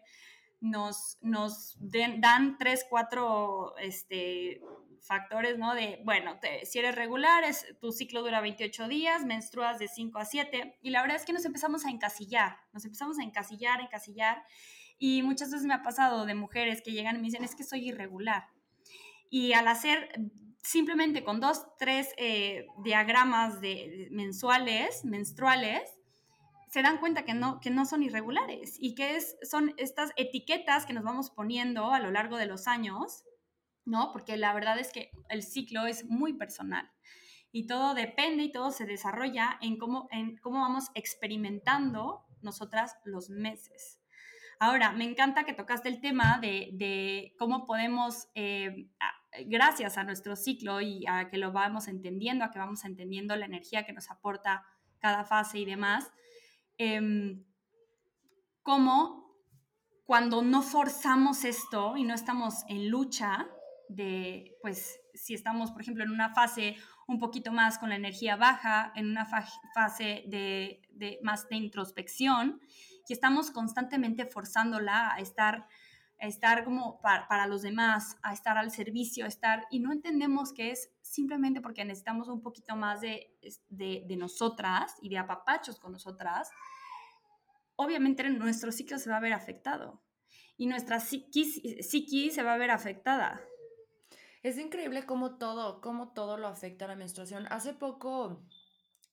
nos, 0.63 1.17
nos 1.21 1.75
dan 1.79 2.57
tres, 2.57 2.85
cuatro 2.89 3.75
este, 3.77 4.61
factores, 5.03 5.57
¿no? 5.57 5.75
De, 5.75 6.01
bueno, 6.03 6.39
si 6.63 6.79
eres 6.79 6.95
regular, 6.95 7.43
es, 7.43 7.65
tu 7.79 7.91
ciclo 7.91 8.21
dura 8.21 8.41
28 8.41 8.87
días, 8.87 9.25
menstruas 9.25 9.77
de 9.79 9.87
5 9.87 10.17
a 10.17 10.25
7, 10.25 10.79
y 10.81 10.89
la 10.89 11.01
verdad 11.01 11.17
es 11.17 11.25
que 11.25 11.33
nos 11.33 11.45
empezamos 11.45 11.85
a 11.85 11.89
encasillar, 11.89 12.57
nos 12.71 12.85
empezamos 12.85 13.19
a 13.19 13.23
encasillar, 13.23 13.81
encasillar, 13.81 14.43
y 14.97 15.21
muchas 15.21 15.51
veces 15.51 15.65
me 15.65 15.73
ha 15.73 15.83
pasado 15.83 16.25
de 16.25 16.35
mujeres 16.35 16.81
que 16.81 16.91
llegan 16.91 17.17
y 17.17 17.19
me 17.19 17.25
dicen, 17.25 17.43
es 17.43 17.55
que 17.55 17.63
soy 17.63 17.89
irregular. 17.89 18.47
Y 19.29 19.53
al 19.53 19.67
hacer 19.67 20.09
simplemente 20.63 21.23
con 21.23 21.39
dos, 21.39 21.65
tres 21.77 22.09
eh, 22.17 22.67
diagramas 22.83 23.59
de, 23.59 24.07
mensuales, 24.11 25.03
menstruales, 25.03 25.81
se 26.69 26.81
dan 26.81 26.97
cuenta 26.97 27.23
que 27.23 27.33
no, 27.33 27.59
que 27.59 27.69
no 27.69 27.85
son 27.85 28.01
irregulares 28.01 28.77
y 28.79 28.95
que 28.95 29.15
es, 29.15 29.37
son 29.43 29.73
estas 29.77 30.11
etiquetas 30.15 30.85
que 30.85 30.93
nos 30.93 31.03
vamos 31.03 31.29
poniendo 31.29 31.91
a 31.91 31.99
lo 31.99 32.09
largo 32.09 32.37
de 32.37 32.47
los 32.47 32.67
años, 32.67 33.25
¿no? 33.85 34.11
Porque 34.11 34.37
la 34.37 34.53
verdad 34.53 34.79
es 34.79 34.91
que 34.91 35.11
el 35.29 35.43
ciclo 35.43 35.85
es 35.85 36.05
muy 36.05 36.33
personal 36.33 36.91
y 37.51 37.67
todo 37.67 37.93
depende 37.93 38.43
y 38.43 38.51
todo 38.51 38.71
se 38.71 38.85
desarrolla 38.85 39.57
en 39.61 39.77
cómo, 39.77 40.07
en 40.11 40.37
cómo 40.37 40.61
vamos 40.61 40.85
experimentando 40.95 42.25
nosotras 42.41 42.95
los 43.05 43.29
meses. 43.29 43.99
Ahora, 44.59 44.91
me 44.91 45.03
encanta 45.03 45.43
que 45.43 45.53
tocaste 45.53 45.89
el 45.89 45.99
tema 45.99 46.39
de, 46.39 47.33
cómo 47.37 47.65
podemos, 47.65 48.29
eh, 48.35 48.87
gracias 49.45 49.97
a 49.97 50.03
nuestro 50.03 50.35
ciclo 50.35 50.79
y 50.81 51.05
a 51.07 51.27
que 51.29 51.37
lo 51.37 51.51
vamos 51.51 51.87
entendiendo, 51.87 52.45
a 52.45 52.51
que 52.51 52.59
vamos 52.59 52.85
entendiendo 52.85 53.35
la 53.35 53.45
energía 53.45 53.85
que 53.85 53.93
nos 53.93 54.09
aporta 54.09 54.65
cada 54.99 55.25
fase 55.25 55.59
y 55.59 55.65
demás, 55.65 56.11
Em, 56.77 57.43
cómo 58.63 59.37
cuando 60.05 60.41
no 60.41 60.61
forzamos 60.61 61.45
esto 61.45 61.95
y 61.97 62.03
no 62.03 62.13
estamos 62.13 62.63
en 62.67 62.89
lucha 62.89 63.47
de, 63.95 64.57
pues, 64.61 64.99
si 65.13 65.33
estamos, 65.33 65.71
por 65.71 65.81
ejemplo, 65.81 66.03
en 66.03 66.11
una 66.11 66.33
fase 66.33 66.75
un 67.07 67.19
poquito 67.19 67.51
más 67.51 67.77
con 67.77 67.89
la 67.89 67.95
energía 67.95 68.35
baja, 68.35 68.91
en 68.95 69.09
una 69.09 69.25
fase 69.25 70.23
de, 70.27 71.19
más 71.21 71.47
de 71.49 71.57
introspección, 71.57 72.61
y 73.07 73.13
estamos 73.13 73.51
constantemente 73.51 74.25
forzándola 74.25 75.13
a 75.13 75.19
estar, 75.19 75.67
a 76.19 76.27
estar 76.27 76.63
como 76.63 77.01
para, 77.01 77.27
para, 77.27 77.47
los 77.47 77.61
demás, 77.61 78.17
a 78.23 78.33
estar 78.33 78.57
al 78.57 78.71
servicio, 78.71 79.25
a 79.25 79.27
estar, 79.27 79.67
y 79.69 79.79
no 79.79 79.91
entendemos 79.91 80.53
que 80.53 80.71
es 80.71 80.89
simplemente 81.01 81.61
porque 81.61 81.85
necesitamos 81.85 82.29
un 82.29 82.41
poquito 82.41 82.75
más 82.75 83.01
de, 83.01 83.37
de, 83.69 84.15
nosotras 84.17 84.95
y 85.01 85.09
de 85.09 85.17
apapachos 85.17 85.79
con 85.79 85.91
nosotras, 85.91 86.49
obviamente 87.75 88.29
nuestro 88.29 88.71
ciclo 88.71 88.97
se 88.97 89.09
va 89.09 89.17
a 89.17 89.21
ver 89.21 89.33
afectado 89.33 90.01
y 90.57 90.67
nuestra 90.67 90.99
psiquis, 90.99 92.33
se 92.33 92.43
va 92.43 92.53
a 92.53 92.57
ver 92.57 92.71
afectada. 92.71 93.41
Es 94.43 94.57
increíble 94.57 95.05
cómo 95.05 95.37
todo, 95.37 95.81
cómo 95.81 96.13
todo 96.13 96.37
lo 96.37 96.47
afecta 96.47 96.85
a 96.85 96.89
la 96.89 96.95
menstruación. 96.95 97.47
Hace 97.49 97.73
poco 97.73 98.45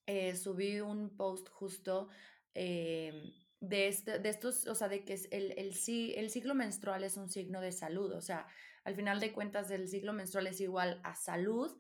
eh, 0.07 0.35
subí 0.37 0.81
un 0.81 1.17
post 1.17 1.49
justo 1.49 2.09
eh, 2.55 3.33
de, 3.61 3.89
este, 3.89 4.19
de 4.19 4.29
estos, 4.29 4.67
o 4.67 4.75
sea, 4.75 4.89
de 4.89 5.05
que 5.05 5.15
el, 5.31 5.53
el, 5.53 5.73
el 6.17 6.31
ciclo 6.31 6.55
menstrual 6.55 7.05
es 7.05 7.17
un 7.17 7.31
signo 7.31 7.61
de 7.61 7.71
salud, 7.71 8.13
o 8.13 8.21
sea, 8.21 8.47
al 8.85 8.97
final 8.97 9.21
de 9.21 9.33
cuentas 9.33 9.71
el 9.71 9.89
ciclo 9.89 10.13
menstrual 10.13 10.49
es 10.49 10.61
igual 10.61 11.01
a 11.05 11.15
salud 11.15 11.79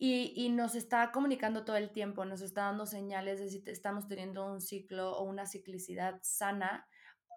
y, 0.00 0.48
nos 0.50 0.76
está 0.76 1.10
comunicando 1.10 1.64
todo 1.64 1.76
el 1.76 1.90
tiempo, 1.90 2.24
nos 2.24 2.40
está 2.40 2.62
dando 2.62 2.86
señales 2.86 3.40
de 3.40 3.50
si 3.50 3.62
estamos 3.66 4.06
teniendo 4.06 4.46
un 4.46 4.60
ciclo 4.60 5.16
o 5.16 5.24
una 5.24 5.44
ciclicidad 5.44 6.20
sana 6.22 6.86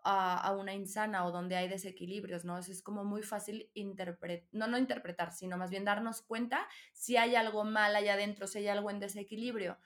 a, 0.03 0.55
una 0.57 0.73
insana 0.73 1.25
o 1.25 1.31
donde 1.31 1.55
hay 1.55 1.67
desequilibrios, 1.67 2.45
¿no? 2.45 2.57
Es 2.57 2.81
como 2.81 3.03
muy 3.03 3.21
fácil 3.21 3.69
interpretar, 3.73 4.47
no, 4.51 4.67
no 4.67 4.77
interpretar, 4.77 5.31
sino 5.31 5.57
más 5.57 5.69
bien 5.69 5.85
darnos 5.85 6.21
cuenta 6.21 6.67
si 6.93 7.17
hay 7.17 7.35
algo 7.35 7.63
mal 7.63 7.95
allá 7.95 8.13
adentro, 8.13 8.47
si 8.47 8.59
hay 8.59 8.67
algo 8.67 8.89
en 8.89 8.99
desequilibrio. 8.99 9.77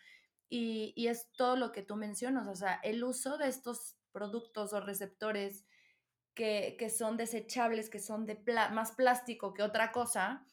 Y, 0.49 0.93
y 0.95 1.07
es 1.07 1.31
todo 1.33 1.55
lo 1.55 1.71
que 1.71 1.81
tú 1.81 1.95
mencionas, 1.95 2.47
o 2.47 2.55
sea, 2.55 2.75
el 2.83 3.03
uso 3.03 3.37
de 3.37 3.47
estos 3.47 3.97
productos 4.11 4.73
o 4.73 4.79
receptores 4.79 5.65
que, 6.33 6.75
que 6.77 6.89
son 6.89 7.17
desechables, 7.17 7.89
que 7.89 7.99
son 7.99 8.25
de 8.25 8.39
más 8.71 8.91
plástico 8.91 9.53
que 9.53 9.63
otra 9.63 9.91
cosa, 9.91 10.45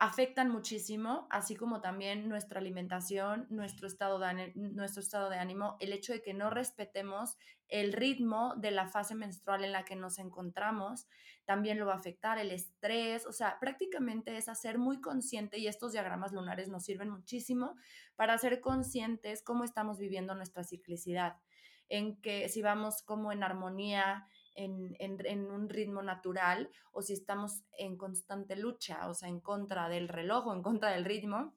afectan 0.00 0.48
muchísimo, 0.48 1.26
así 1.28 1.56
como 1.56 1.80
también 1.80 2.28
nuestra 2.28 2.60
alimentación, 2.60 3.46
nuestro 3.50 3.88
estado, 3.88 4.20
de, 4.20 4.52
nuestro 4.54 5.02
estado 5.02 5.28
de 5.28 5.38
ánimo, 5.38 5.76
el 5.80 5.92
hecho 5.92 6.12
de 6.12 6.22
que 6.22 6.34
no 6.34 6.50
respetemos 6.50 7.36
el 7.66 7.92
ritmo 7.92 8.54
de 8.56 8.70
la 8.70 8.86
fase 8.86 9.16
menstrual 9.16 9.64
en 9.64 9.72
la 9.72 9.84
que 9.84 9.96
nos 9.96 10.20
encontramos, 10.20 11.08
también 11.44 11.80
lo 11.80 11.86
va 11.86 11.94
a 11.94 11.98
afectar, 11.98 12.38
el 12.38 12.52
estrés, 12.52 13.26
o 13.26 13.32
sea, 13.32 13.58
prácticamente 13.58 14.36
es 14.36 14.48
hacer 14.48 14.78
muy 14.78 15.00
consciente 15.00 15.58
y 15.58 15.66
estos 15.66 15.92
diagramas 15.92 16.32
lunares 16.32 16.68
nos 16.68 16.84
sirven 16.84 17.10
muchísimo 17.10 17.74
para 18.14 18.38
ser 18.38 18.60
conscientes 18.60 19.42
cómo 19.42 19.64
estamos 19.64 19.98
viviendo 19.98 20.34
nuestra 20.36 20.62
ciclicidad, 20.62 21.38
en 21.88 22.20
que 22.20 22.48
si 22.48 22.62
vamos 22.62 23.02
como 23.02 23.32
en 23.32 23.42
armonía, 23.42 24.28
en, 24.58 25.50
un 25.50 25.68
ritmo 25.68 26.02
natural 26.02 26.70
o 26.92 27.02
si 27.02 27.12
estamos 27.12 27.62
en 27.76 27.96
constante 27.96 28.56
lucha, 28.56 29.08
o 29.08 29.14
sea, 29.14 29.28
en 29.28 29.40
contra 29.40 29.88
del 29.88 30.08
reloj 30.08 30.48
o 30.48 30.52
en 30.52 30.62
contra 30.62 30.90
del 30.90 31.04
ritmo 31.04 31.54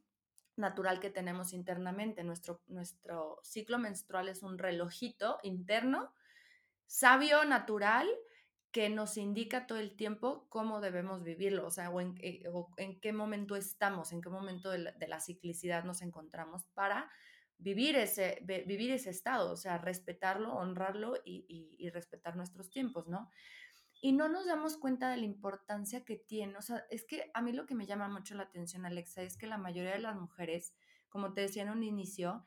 natural 0.56 1.00
que 1.00 1.10
tenemos 1.10 1.54
internamente. 1.54 2.24
Nuestro, 2.24 2.62
nuestro 2.68 3.40
ciclo 3.44 3.80
menstrual 3.80 4.30
es 4.30 4.44
un 4.44 4.58
relojito 4.58 5.40
interno, 5.44 6.14
sabio, 6.86 7.44
natural, 7.46 8.08
que 8.72 8.90
nos 8.90 9.18
indica 9.18 9.68
todo 9.68 9.80
el 9.80 9.96
tiempo 9.96 10.46
cómo 10.50 10.80
debemos 10.80 11.24
vivirlo, 11.24 11.66
o 11.66 11.72
sea, 11.72 11.90
o 11.90 12.00
en, 12.00 12.16
eh, 12.22 13.00
qué 13.02 13.12
momento 13.12 13.56
estamos, 13.56 14.14
en 14.14 14.22
qué 14.22 14.30
momento 14.30 14.70
de 14.70 14.78
la, 14.78 14.92
de 14.94 15.08
la 15.08 15.20
ciclicidad 15.20 15.84
nos 15.84 16.02
encontramos 16.02 16.66
para 16.74 17.12
vivir 17.62 17.96
ese, 17.96 18.40
vivir 18.44 18.92
ese 18.92 19.12
estado, 19.12 19.52
o 19.52 19.56
sea, 19.56 19.78
respetarlo, 19.78 20.54
honrarlo 20.54 21.14
y, 21.24 21.90
respetar 21.92 22.36
nuestros 22.36 22.70
tiempos, 22.70 23.08
¿no? 23.08 23.30
Y 24.02 24.14
no 24.14 24.30
nos 24.30 24.48
damos 24.48 24.78
cuenta 24.78 25.12
de 25.12 25.18
la 25.18 25.26
importancia 25.26 26.04
que 26.04 26.16
tiene, 26.16 26.58
o 26.58 26.62
sea, 26.62 26.84
es 26.90 27.06
que 27.06 27.30
a 27.36 27.42
mí 27.42 27.52
lo 27.52 27.68
que 27.68 27.76
me 27.76 27.86
llama 27.86 28.10
mucho 28.10 28.34
la 28.34 28.44
atención, 28.44 28.86
Alexa, 28.86 29.22
es 29.22 29.38
que 29.38 29.46
la 29.46 29.60
mayoría 29.60 29.92
de 29.92 30.00
las 30.00 30.16
mujeres, 30.16 30.74
como 31.10 31.34
te 31.34 31.42
decía 31.42 31.62
en 31.62 31.70
un 31.70 31.84
inicio, 31.84 32.44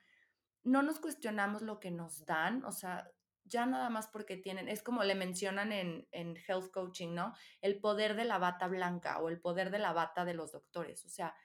no 0.64 0.82
nos 0.82 0.98
cuestionamos 0.98 1.62
lo 1.62 1.78
que 1.78 1.92
nos 1.92 2.24
dan, 2.24 2.64
o 2.64 2.72
sea, 2.72 3.08
ya 3.44 3.66
nada 3.66 3.90
más 3.90 4.08
porque 4.08 4.36
tienen, 4.36 4.68
es 4.68 4.82
como 4.82 5.04
le 5.04 5.14
mencionan 5.14 5.70
en, 5.70 6.08
en 6.10 6.36
health 6.48 6.72
coaching, 6.72 7.14
¿no? 7.14 7.34
El 7.60 7.78
poder 7.78 8.16
de 8.16 8.24
la 8.24 8.38
bata 8.38 8.66
blanca 8.66 9.20
o 9.20 9.28
el 9.28 9.40
poder 9.40 9.70
de 9.70 9.78
la 9.78 9.92
bata 9.92 10.24
de 10.24 10.34
los 10.34 10.50
doctores, 10.50 11.04
o 11.04 11.08
sea, 11.08 11.36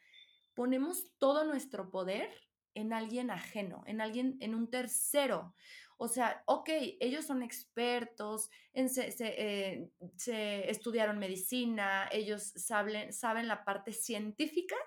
ponemos 0.55 1.11
todo 1.19 1.43
nuestro 1.43 1.91
poder 1.91 2.31
en 2.79 2.93
alguien 2.93 3.31
ajeno, 3.31 3.83
en 3.85 4.01
alguien, 4.01 4.37
en 4.39 4.55
un 4.55 4.69
tercero. 4.69 5.53
O 5.97 6.07
sea, 6.07 6.43
ok, 6.45 6.69
ellos 7.01 7.25
son 7.25 7.43
expertos, 7.43 8.49
en 8.73 8.89
se, 8.89 9.13
eh, 9.19 9.91
se, 10.15 10.69
estudiaron 10.71 11.19
medicina, 11.19 12.07
ellos 12.11 12.41
saben, 12.55 13.11
saben 13.11 13.49
la 13.49 13.65
parte 13.65 13.91
científica 13.91 14.77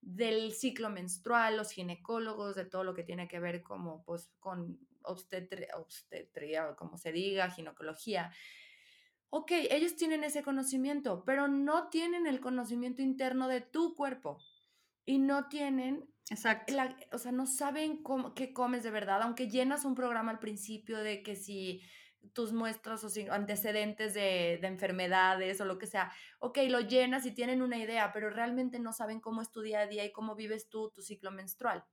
del 0.00 0.52
ciclo 0.52 0.88
menstrual, 0.88 1.56
los 1.56 1.72
ginecólogos, 1.72 2.54
de 2.54 2.64
todo 2.64 2.84
lo 2.84 2.94
que 2.94 3.02
tiene 3.02 3.26
que 3.26 3.40
ver 3.40 3.62
como 3.62 4.04
pues 4.04 4.30
con 4.38 4.78
obstetria, 5.02 5.68
obstetria, 5.76 6.76
como 6.76 6.96
se 6.96 7.10
diga, 7.10 7.50
ginecología. 7.50 8.32
Ok, 9.30 9.50
ellos 9.70 9.96
tienen 9.96 10.22
ese 10.24 10.42
conocimiento, 10.42 11.24
pero 11.24 11.48
no 11.48 11.88
tienen 11.88 12.26
el 12.26 12.40
conocimiento 12.40 13.02
interno 13.02 13.48
de 13.48 13.62
tu 13.62 13.94
cuerpo 13.94 14.38
y 15.04 15.18
no 15.18 15.48
tienen 15.48 16.12
Exacto. 16.30 16.74
o 17.12 17.18
sea, 17.18 17.32
no 17.32 17.46
saben 17.46 18.02
cómo, 18.02 18.34
qué 18.34 18.52
comes 18.52 18.82
de 18.82 18.90
verdad, 18.90 19.22
aunque 19.22 19.48
llenas 19.48 19.84
un 19.84 19.94
programa 19.94 20.30
al 20.30 20.38
principio 20.38 20.98
de 20.98 21.22
que 21.22 21.36
si 21.36 21.82
tus 22.32 22.52
muestras 22.52 23.02
o 23.04 23.32
antecedentes 23.32 24.14
de, 24.14 24.58
de, 24.60 24.66
enfermedades 24.68 25.60
o 25.60 25.64
lo 25.64 25.78
que 25.78 25.86
sea, 25.86 26.12
ok, 26.38 26.58
lo 26.68 26.80
llenas 26.80 27.26
y 27.26 27.32
tienen 27.32 27.62
una 27.62 27.78
idea, 27.78 28.12
pero 28.12 28.30
realmente 28.30 28.78
no 28.78 28.92
saben 28.92 29.20
cómo 29.20 29.42
es 29.42 29.50
tu 29.50 29.60
día 29.60 29.80
a 29.80 29.86
día 29.86 30.04
y 30.04 30.12
cómo 30.12 30.36
vives 30.36 30.68
tú 30.68 30.90
tu 30.94 31.02
ciclo 31.02 31.32
menstrual. 31.32 31.84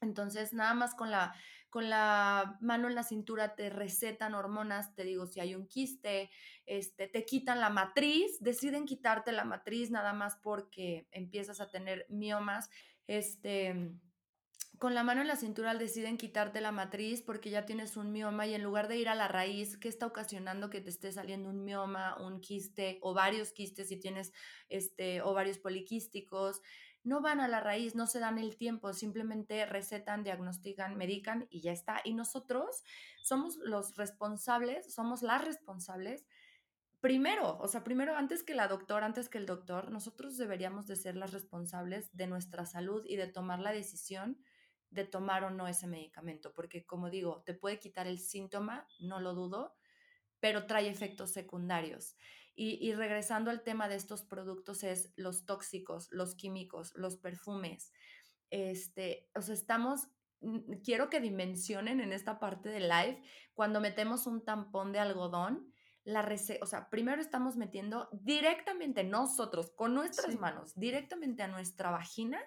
Entonces, 0.00 0.52
nada 0.52 0.74
más 0.74 0.94
con 0.94 1.10
la, 1.10 1.34
con 1.74 1.90
la 1.90 2.56
mano 2.60 2.86
en 2.86 2.94
la 2.94 3.02
cintura 3.02 3.56
te 3.56 3.68
recetan 3.68 4.36
hormonas, 4.36 4.94
te 4.94 5.02
digo, 5.02 5.26
si 5.26 5.40
hay 5.40 5.56
un 5.56 5.66
quiste, 5.66 6.30
este, 6.66 7.08
te 7.08 7.24
quitan 7.24 7.58
la 7.58 7.68
matriz, 7.68 8.38
deciden 8.38 8.84
quitarte 8.84 9.32
la 9.32 9.44
matriz 9.44 9.90
nada 9.90 10.12
más 10.12 10.36
porque 10.36 11.08
empiezas 11.10 11.60
a 11.60 11.68
tener 11.68 12.06
miomas 12.08 12.70
este, 13.08 13.90
con 14.78 14.94
la 14.94 15.02
mano 15.02 15.22
en 15.22 15.26
la 15.26 15.34
cintura 15.34 15.74
deciden 15.74 16.16
quitarte 16.16 16.60
la 16.60 16.70
matriz 16.70 17.22
porque 17.22 17.50
ya 17.50 17.66
tienes 17.66 17.96
un 17.96 18.12
mioma 18.12 18.46
y 18.46 18.54
en 18.54 18.62
lugar 18.62 18.86
de 18.86 18.98
ir 18.98 19.08
a 19.08 19.16
la 19.16 19.26
raíz, 19.26 19.76
¿qué 19.76 19.88
está 19.88 20.06
ocasionando 20.06 20.70
que 20.70 20.80
te 20.80 20.90
esté 20.90 21.10
saliendo 21.10 21.50
un 21.50 21.64
mioma, 21.64 22.16
un 22.20 22.40
quiste 22.40 23.00
o 23.02 23.14
varios 23.14 23.50
quistes 23.50 23.88
si 23.88 23.98
tienes 23.98 24.32
este, 24.68 25.22
ovarios 25.22 25.58
poliquísticos? 25.58 26.62
No 27.04 27.20
van 27.20 27.40
a 27.40 27.48
la 27.48 27.60
raíz, 27.60 27.94
no 27.94 28.06
se 28.06 28.18
dan 28.18 28.38
el 28.38 28.56
tiempo, 28.56 28.92
simplemente 28.92 29.64
recetan, 29.66 30.24
diagnostican, 30.24 30.96
medican 30.96 31.46
y 31.50 31.60
ya 31.60 31.72
está. 31.72 32.00
Y 32.02 32.14
nosotros 32.14 32.82
somos 33.22 33.56
los 33.58 33.96
responsables, 33.96 34.92
somos 34.92 35.22
las 35.22 35.44
responsables 35.44 36.26
primero, 37.00 37.58
o 37.58 37.68
sea, 37.68 37.84
primero 37.84 38.16
antes 38.16 38.42
que 38.42 38.54
la 38.54 38.66
doctora, 38.66 39.04
antes 39.04 39.28
que 39.28 39.36
el 39.36 39.44
doctor, 39.44 39.90
nosotros 39.90 40.38
deberíamos 40.38 40.86
de 40.86 40.96
ser 40.96 41.16
las 41.16 41.32
responsables 41.32 42.08
de 42.16 42.26
nuestra 42.26 42.64
salud 42.64 43.04
y 43.06 43.16
de 43.16 43.26
tomar 43.26 43.60
la 43.60 43.72
decisión 43.72 44.38
de 44.94 45.04
tomar 45.04 45.44
o 45.44 45.50
no 45.50 45.66
ese 45.66 45.86
medicamento, 45.86 46.54
porque 46.54 46.86
como 46.86 47.10
digo, 47.10 47.42
te 47.44 47.52
puede 47.52 47.78
quitar 47.78 48.06
el 48.06 48.18
síntoma, 48.20 48.86
no 49.00 49.20
lo 49.20 49.34
dudo, 49.34 49.74
pero 50.40 50.66
trae 50.66 50.88
efectos 50.88 51.32
secundarios. 51.32 52.16
Y, 52.56 52.92
regresando 52.92 53.50
al 53.50 53.64
tema 53.64 53.88
de 53.88 53.96
estos 53.96 54.22
productos 54.22 54.84
es 54.84 55.12
los 55.16 55.44
tóxicos, 55.44 56.08
los 56.12 56.36
químicos, 56.36 56.92
los 56.94 57.16
perfumes. 57.16 57.90
Este, 58.50 59.28
o 59.34 59.42
sea, 59.42 59.54
estamos, 59.54 60.06
quiero 60.84 61.10
que 61.10 61.20
dimensionen 61.20 62.00
en 62.00 62.12
esta 62.12 62.38
parte 62.38 62.68
del 62.68 62.88
live, 62.88 63.20
cuando 63.54 63.80
metemos 63.80 64.28
un 64.28 64.44
tampón 64.44 64.92
de 64.92 65.00
algodón, 65.00 65.72
la 66.04 66.28
o 66.60 66.66
sea, 66.66 66.90
primero 66.90 67.20
estamos 67.20 67.56
metiendo 67.56 68.08
directamente 68.12 69.02
nosotros, 69.02 69.72
con 69.72 69.94
nuestras 69.94 70.38
manos, 70.38 70.74
directamente 70.76 71.42
a 71.42 71.48
nuestra 71.48 71.90
vagina, 71.90 72.40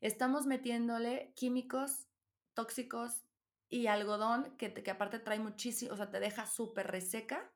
estamos 0.00 0.46
metiéndole 0.46 1.34
químicos 1.36 2.08
tóxicos 2.54 3.22
y 3.68 3.86
algodón 3.86 4.56
que, 4.56 4.74
que 4.74 4.90
aparte 4.90 5.20
trae 5.20 5.38
muchísimo, 5.38 5.92
o 5.92 5.96
sea, 5.96 6.10
te 6.10 6.18
deja 6.18 6.46
súper 6.46 6.88
reseca 6.88 7.51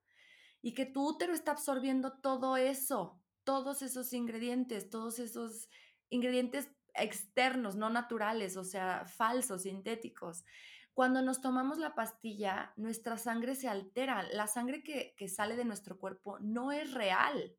y 0.66 0.74
que 0.74 0.84
tu 0.84 1.06
útero 1.06 1.32
está 1.32 1.52
absorbiendo 1.52 2.14
todo 2.14 2.56
eso, 2.56 3.22
todos 3.44 3.82
esos 3.82 4.12
ingredientes, 4.12 4.90
todos 4.90 5.20
esos 5.20 5.68
ingredientes 6.10 6.68
externos, 6.92 7.76
no 7.76 7.88
naturales, 7.88 8.56
o 8.56 8.64
sea, 8.64 9.04
falsos, 9.06 9.62
sintéticos. 9.62 10.44
Cuando 10.92 11.22
nos 11.22 11.40
tomamos 11.40 11.78
la 11.78 11.94
pastilla, 11.94 12.72
nuestra 12.74 13.16
sangre 13.16 13.54
se 13.54 13.68
altera. 13.68 14.24
La 14.32 14.48
sangre 14.48 14.82
que, 14.82 15.14
que 15.16 15.28
sale 15.28 15.54
de 15.54 15.64
nuestro 15.64 16.00
cuerpo 16.00 16.40
no 16.40 16.72
es 16.72 16.92
real. 16.92 17.54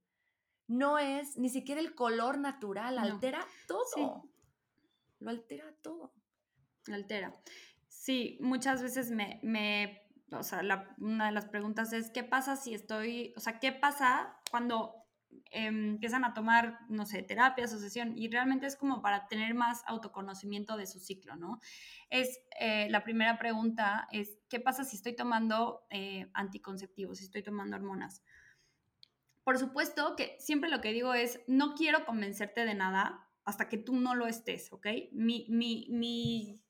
No 0.67 0.99
es 0.99 1.37
ni 1.37 1.47
siquiera 1.47 1.79
el 1.79 1.95
color 1.95 2.37
natural, 2.37 2.97
altera 2.97 3.47
todo 3.69 4.29
lo 5.19 5.29
altera 5.29 5.73
todo. 5.81 6.11
Altera. 6.91 7.33
Sí, 7.87 8.37
muchas 8.41 8.81
veces 8.81 9.11
me, 9.11 9.39
me 9.43 10.06
o 10.31 10.43
sea, 10.43 10.61
una 10.97 11.27
de 11.27 11.31
las 11.31 11.45
preguntas 11.45 11.93
es, 11.93 12.09
¿qué 12.11 12.23
pasa 12.23 12.55
si 12.55 12.73
estoy, 12.73 13.33
o 13.37 13.39
sea, 13.39 13.59
qué 13.59 13.71
pasa 13.71 14.37
cuando 14.51 14.93
em, 15.51 15.91
empiezan 15.91 16.25
a 16.25 16.33
tomar, 16.33 16.79
no 16.89 17.05
sé, 17.05 17.23
terapia, 17.23 17.67
sesión? 17.67 18.17
Y 18.17 18.29
realmente 18.29 18.65
es 18.65 18.75
como 18.75 19.01
para 19.01 19.27
tener 19.27 19.53
más 19.53 19.83
autoconocimiento 19.87 20.75
de 20.77 20.87
su 20.87 20.99
ciclo, 20.99 21.35
¿no? 21.35 21.59
Es, 22.09 22.39
eh, 22.59 22.87
la 22.89 23.03
primera 23.03 23.37
pregunta 23.37 24.07
es, 24.11 24.37
¿qué 24.49 24.59
pasa 24.59 24.83
si 24.83 24.97
estoy 24.97 25.15
tomando 25.15 25.85
eh, 25.89 26.29
anticonceptivos, 26.33 27.19
si 27.19 27.25
estoy 27.25 27.43
tomando 27.43 27.75
hormonas? 27.75 28.23
Por 29.43 29.57
supuesto 29.57 30.17
que 30.17 30.35
siempre 30.39 30.69
lo 30.69 30.81
que 30.81 30.91
digo 30.91 31.13
es, 31.13 31.39
no 31.47 31.73
quiero 31.75 32.05
convencerte 32.05 32.65
de 32.65 32.75
nada, 32.75 33.27
hasta 33.47 33.69
que 33.69 33.77
tú 33.77 33.95
no 33.95 34.13
lo 34.13 34.27
estés, 34.27 34.73
¿ok? 34.73 34.87
Mi, 35.13 35.45
mi, 35.47 35.87
mi, 35.89 36.61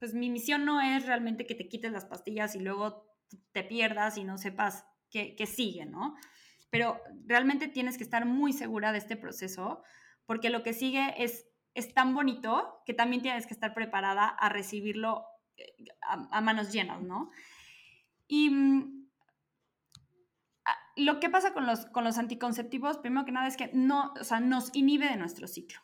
pues 0.00 0.14
mi 0.14 0.30
misión 0.30 0.64
no 0.64 0.80
es 0.80 1.06
realmente 1.06 1.46
que 1.46 1.54
te 1.54 1.68
quites 1.68 1.92
las 1.92 2.06
pastillas 2.06 2.56
y 2.56 2.60
luego 2.60 3.06
te 3.52 3.62
pierdas 3.62 4.16
y 4.16 4.24
no 4.24 4.38
sepas 4.38 4.86
qué, 5.10 5.36
sigue, 5.46 5.84
¿no? 5.84 6.16
Pero 6.70 7.00
realmente 7.26 7.68
tienes 7.68 7.98
que 7.98 8.04
estar 8.04 8.24
muy 8.24 8.54
segura 8.54 8.92
de 8.92 8.98
este 8.98 9.16
proceso 9.16 9.82
porque 10.24 10.48
lo 10.48 10.62
que 10.62 10.72
sigue 10.72 11.22
es, 11.22 11.46
es 11.74 11.92
tan 11.92 12.14
bonito 12.14 12.82
que 12.86 12.94
también 12.94 13.20
tienes 13.20 13.46
que 13.46 13.52
estar 13.52 13.74
preparada 13.74 14.26
a 14.26 14.48
recibirlo 14.48 15.26
eh, 15.58 15.66
a, 16.00 16.40
manos 16.40 16.72
llenas, 16.72 17.02
¿no? 17.02 17.30
Y 18.26 18.48
mm, 18.48 19.08
lo 20.96 21.20
que 21.20 21.28
pasa 21.28 21.52
con 21.52 21.66
los, 21.66 21.84
con 21.86 22.04
los 22.04 22.16
anticonceptivos, 22.16 22.96
primero 22.96 23.26
que 23.26 23.32
nada, 23.32 23.48
es 23.48 23.58
que 23.58 23.70
no, 23.74 24.14
o 24.18 24.24
sea, 24.24 24.40
nos 24.40 24.74
inhibe 24.74 25.08
de 25.10 25.16
nuestro 25.16 25.46
ciclo. 25.46 25.80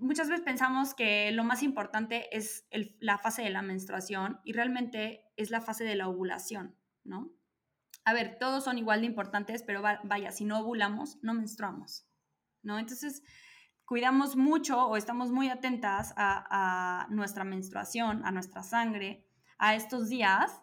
Muchas 0.00 0.28
veces 0.28 0.44
pensamos 0.44 0.94
que 0.94 1.30
lo 1.32 1.44
más 1.44 1.62
importante 1.62 2.34
es 2.36 2.66
la 3.00 3.18
fase 3.18 3.42
de 3.42 3.50
la 3.50 3.62
menstruación 3.62 4.40
y 4.44 4.52
realmente 4.52 5.30
es 5.36 5.50
la 5.50 5.60
fase 5.60 5.84
de 5.84 5.94
la 5.94 6.08
ovulación, 6.08 6.74
¿no? 7.04 7.30
A 8.04 8.14
ver, 8.14 8.38
todos 8.38 8.64
son 8.64 8.78
igual 8.78 9.00
de 9.00 9.06
importantes, 9.06 9.62
pero 9.62 9.82
vaya, 9.82 10.32
si 10.32 10.44
no 10.46 10.58
ovulamos, 10.60 11.18
no 11.22 11.34
menstruamos, 11.34 12.08
¿no? 12.62 12.78
Entonces, 12.78 13.22
cuidamos 13.84 14.36
mucho 14.36 14.86
o 14.86 14.96
estamos 14.96 15.32
muy 15.32 15.50
atentas 15.50 16.14
a, 16.16 17.06
nuestra 17.10 17.44
menstruación, 17.44 18.24
a 18.24 18.32
nuestra 18.32 18.62
sangre, 18.62 19.26
a 19.58 19.74
estos 19.74 20.08
días 20.08 20.62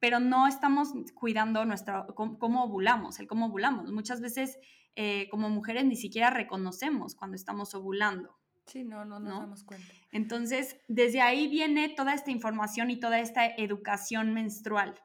pero 0.00 0.20
no 0.20 0.46
estamos 0.46 0.92
cuidando 1.14 1.64
nuestra, 1.64 2.06
cómo, 2.14 2.62
ovulamos, 2.62 3.18
el 3.18 3.26
cómo 3.26 3.46
ovulamos. 3.46 3.90
Muchas 3.90 4.20
veces 4.20 4.56
eh, 4.94 5.28
como 5.30 5.50
mujeres 5.50 5.84
ni 5.84 5.96
siquiera 5.96 6.30
reconocemos 6.30 7.16
cuando 7.16 7.34
estamos 7.34 7.74
ovulando. 7.74 8.37
Sí, 8.68 8.84
no, 8.84 9.04
no 9.04 9.18
nos 9.18 9.40
damos 9.40 9.64
cuenta. 9.64 9.92
Entonces, 10.12 10.78
desde 10.88 11.22
ahí 11.22 11.48
viene 11.48 11.88
toda 11.88 12.14
esta 12.14 12.30
información 12.30 12.90
y 12.90 13.00
toda 13.00 13.18
esta 13.18 13.46
educación 13.46 14.34
menstrual, 14.34 15.00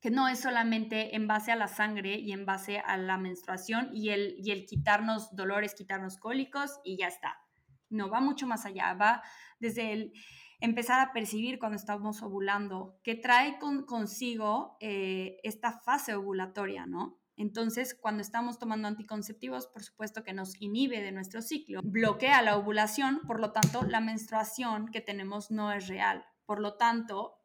que 0.00 0.10
no 0.10 0.28
es 0.28 0.40
solamente 0.40 1.16
en 1.16 1.26
base 1.26 1.52
a 1.52 1.56
la 1.56 1.68
sangre 1.68 2.14
y 2.18 2.32
en 2.32 2.46
base 2.46 2.78
a 2.78 2.96
la 2.96 3.18
menstruación 3.18 3.90
y 3.92 4.10
el, 4.10 4.36
y 4.38 4.52
el 4.52 4.66
quitarnos 4.66 5.34
dolores, 5.34 5.74
quitarnos 5.74 6.16
cólicos 6.16 6.78
y 6.84 6.96
ya 6.96 7.08
está. 7.08 7.36
No, 7.88 8.08
va 8.08 8.20
mucho 8.20 8.46
más 8.46 8.64
allá, 8.64 8.94
va 8.94 9.22
desde 9.58 9.92
el 9.92 10.12
empezar 10.60 11.00
a 11.00 11.12
percibir 11.12 11.58
cuando 11.58 11.76
estamos 11.76 12.22
ovulando, 12.22 13.00
que 13.02 13.16
trae 13.16 13.58
consigo 13.58 14.76
eh, 14.80 15.38
esta 15.42 15.72
fase 15.80 16.14
ovulatoria, 16.14 16.86
¿no? 16.86 17.19
Entonces, 17.36 17.96
cuando 17.98 18.22
estamos 18.22 18.58
tomando 18.58 18.88
anticonceptivos, 18.88 19.66
por 19.66 19.82
supuesto 19.82 20.22
que 20.22 20.34
nos 20.34 20.60
inhibe 20.60 21.00
de 21.00 21.12
nuestro 21.12 21.40
ciclo, 21.40 21.80
bloquea 21.82 22.42
la 22.42 22.56
ovulación, 22.56 23.20
por 23.26 23.40
lo 23.40 23.52
tanto, 23.52 23.82
la 23.82 24.00
menstruación 24.00 24.88
que 24.88 25.00
tenemos 25.00 25.50
no 25.50 25.72
es 25.72 25.88
real. 25.88 26.24
Por 26.44 26.60
lo 26.60 26.76
tanto, 26.76 27.38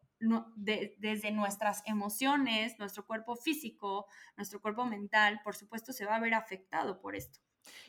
desde 0.55 1.31
nuestras 1.31 1.83
emociones, 1.85 2.77
nuestro 2.79 3.05
cuerpo 3.05 3.35
físico, 3.35 4.07
nuestro 4.37 4.61
cuerpo 4.61 4.85
mental, 4.85 5.39
por 5.43 5.55
supuesto, 5.55 5.93
se 5.93 6.05
va 6.05 6.15
a 6.15 6.19
ver 6.19 6.33
afectado 6.33 6.99
por 6.99 7.15
esto. 7.15 7.39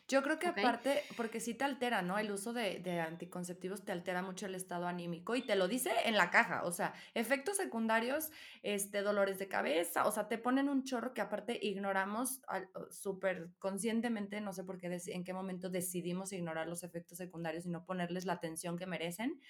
Yo 0.08 0.22
creo 0.22 0.38
que 0.38 0.46
aparte, 0.46 1.02
porque 1.16 1.40
sí 1.40 1.54
te 1.54 1.64
altera, 1.64 2.02
¿no? 2.02 2.18
El 2.18 2.30
uso 2.30 2.52
de, 2.52 2.78
de, 2.78 3.00
anticonceptivos 3.00 3.84
te 3.84 3.92
altera 3.92 4.22
mucho 4.22 4.46
el 4.46 4.54
estado 4.54 4.86
anímico 4.86 5.34
y 5.34 5.42
te 5.42 5.56
lo 5.56 5.68
dice 5.68 5.90
en 6.04 6.16
la 6.16 6.30
caja, 6.30 6.64
o 6.64 6.72
sea, 6.72 6.94
efectos 7.14 7.56
secundarios, 7.56 8.30
este, 8.62 9.02
dolores 9.02 9.38
de 9.38 9.48
cabeza, 9.48 10.06
o 10.06 10.12
sea, 10.12 10.28
te 10.28 10.38
ponen 10.38 10.68
un 10.68 10.84
chorro 10.84 11.12
que 11.12 11.20
aparte 11.20 11.58
ignoramos 11.60 12.40
súper 12.90 13.50
conscientemente, 13.58 14.40
no 14.40 14.52
sé 14.52 14.64
por 14.64 14.78
qué, 14.78 14.96
en 15.06 15.24
qué 15.24 15.32
momento 15.32 15.70
decidimos 15.70 16.32
ignorar 16.32 16.68
los 16.68 16.84
efectos 16.84 17.18
secundarios 17.18 17.66
y 17.66 17.70
no 17.70 17.84
ponerles 17.84 18.26
la 18.26 18.34
atención 18.34 18.78
que 18.78 18.86
merecen, 18.86 19.40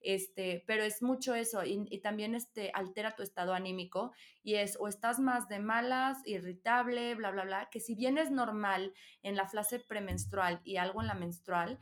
este, 0.00 0.64
pero 0.66 0.82
es 0.82 1.02
mucho 1.02 1.34
eso 1.34 1.64
y, 1.64 1.86
y 1.90 2.00
también 2.00 2.34
este, 2.34 2.70
altera 2.74 3.16
tu 3.16 3.22
estado 3.22 3.54
anímico 3.54 4.12
y 4.42 4.54
es 4.54 4.76
o 4.80 4.88
estás 4.88 5.18
más 5.18 5.48
de 5.48 5.58
malas, 5.58 6.18
irritable, 6.24 7.14
bla, 7.14 7.30
bla, 7.30 7.44
bla, 7.44 7.68
que 7.70 7.80
si 7.80 7.94
bien 7.94 8.18
es 8.18 8.30
normal 8.30 8.94
en 9.22 9.36
la 9.36 9.46
fase 9.46 9.78
premenstrual 9.78 10.60
y 10.64 10.76
algo 10.76 11.00
en 11.00 11.08
la 11.08 11.14
menstrual, 11.14 11.78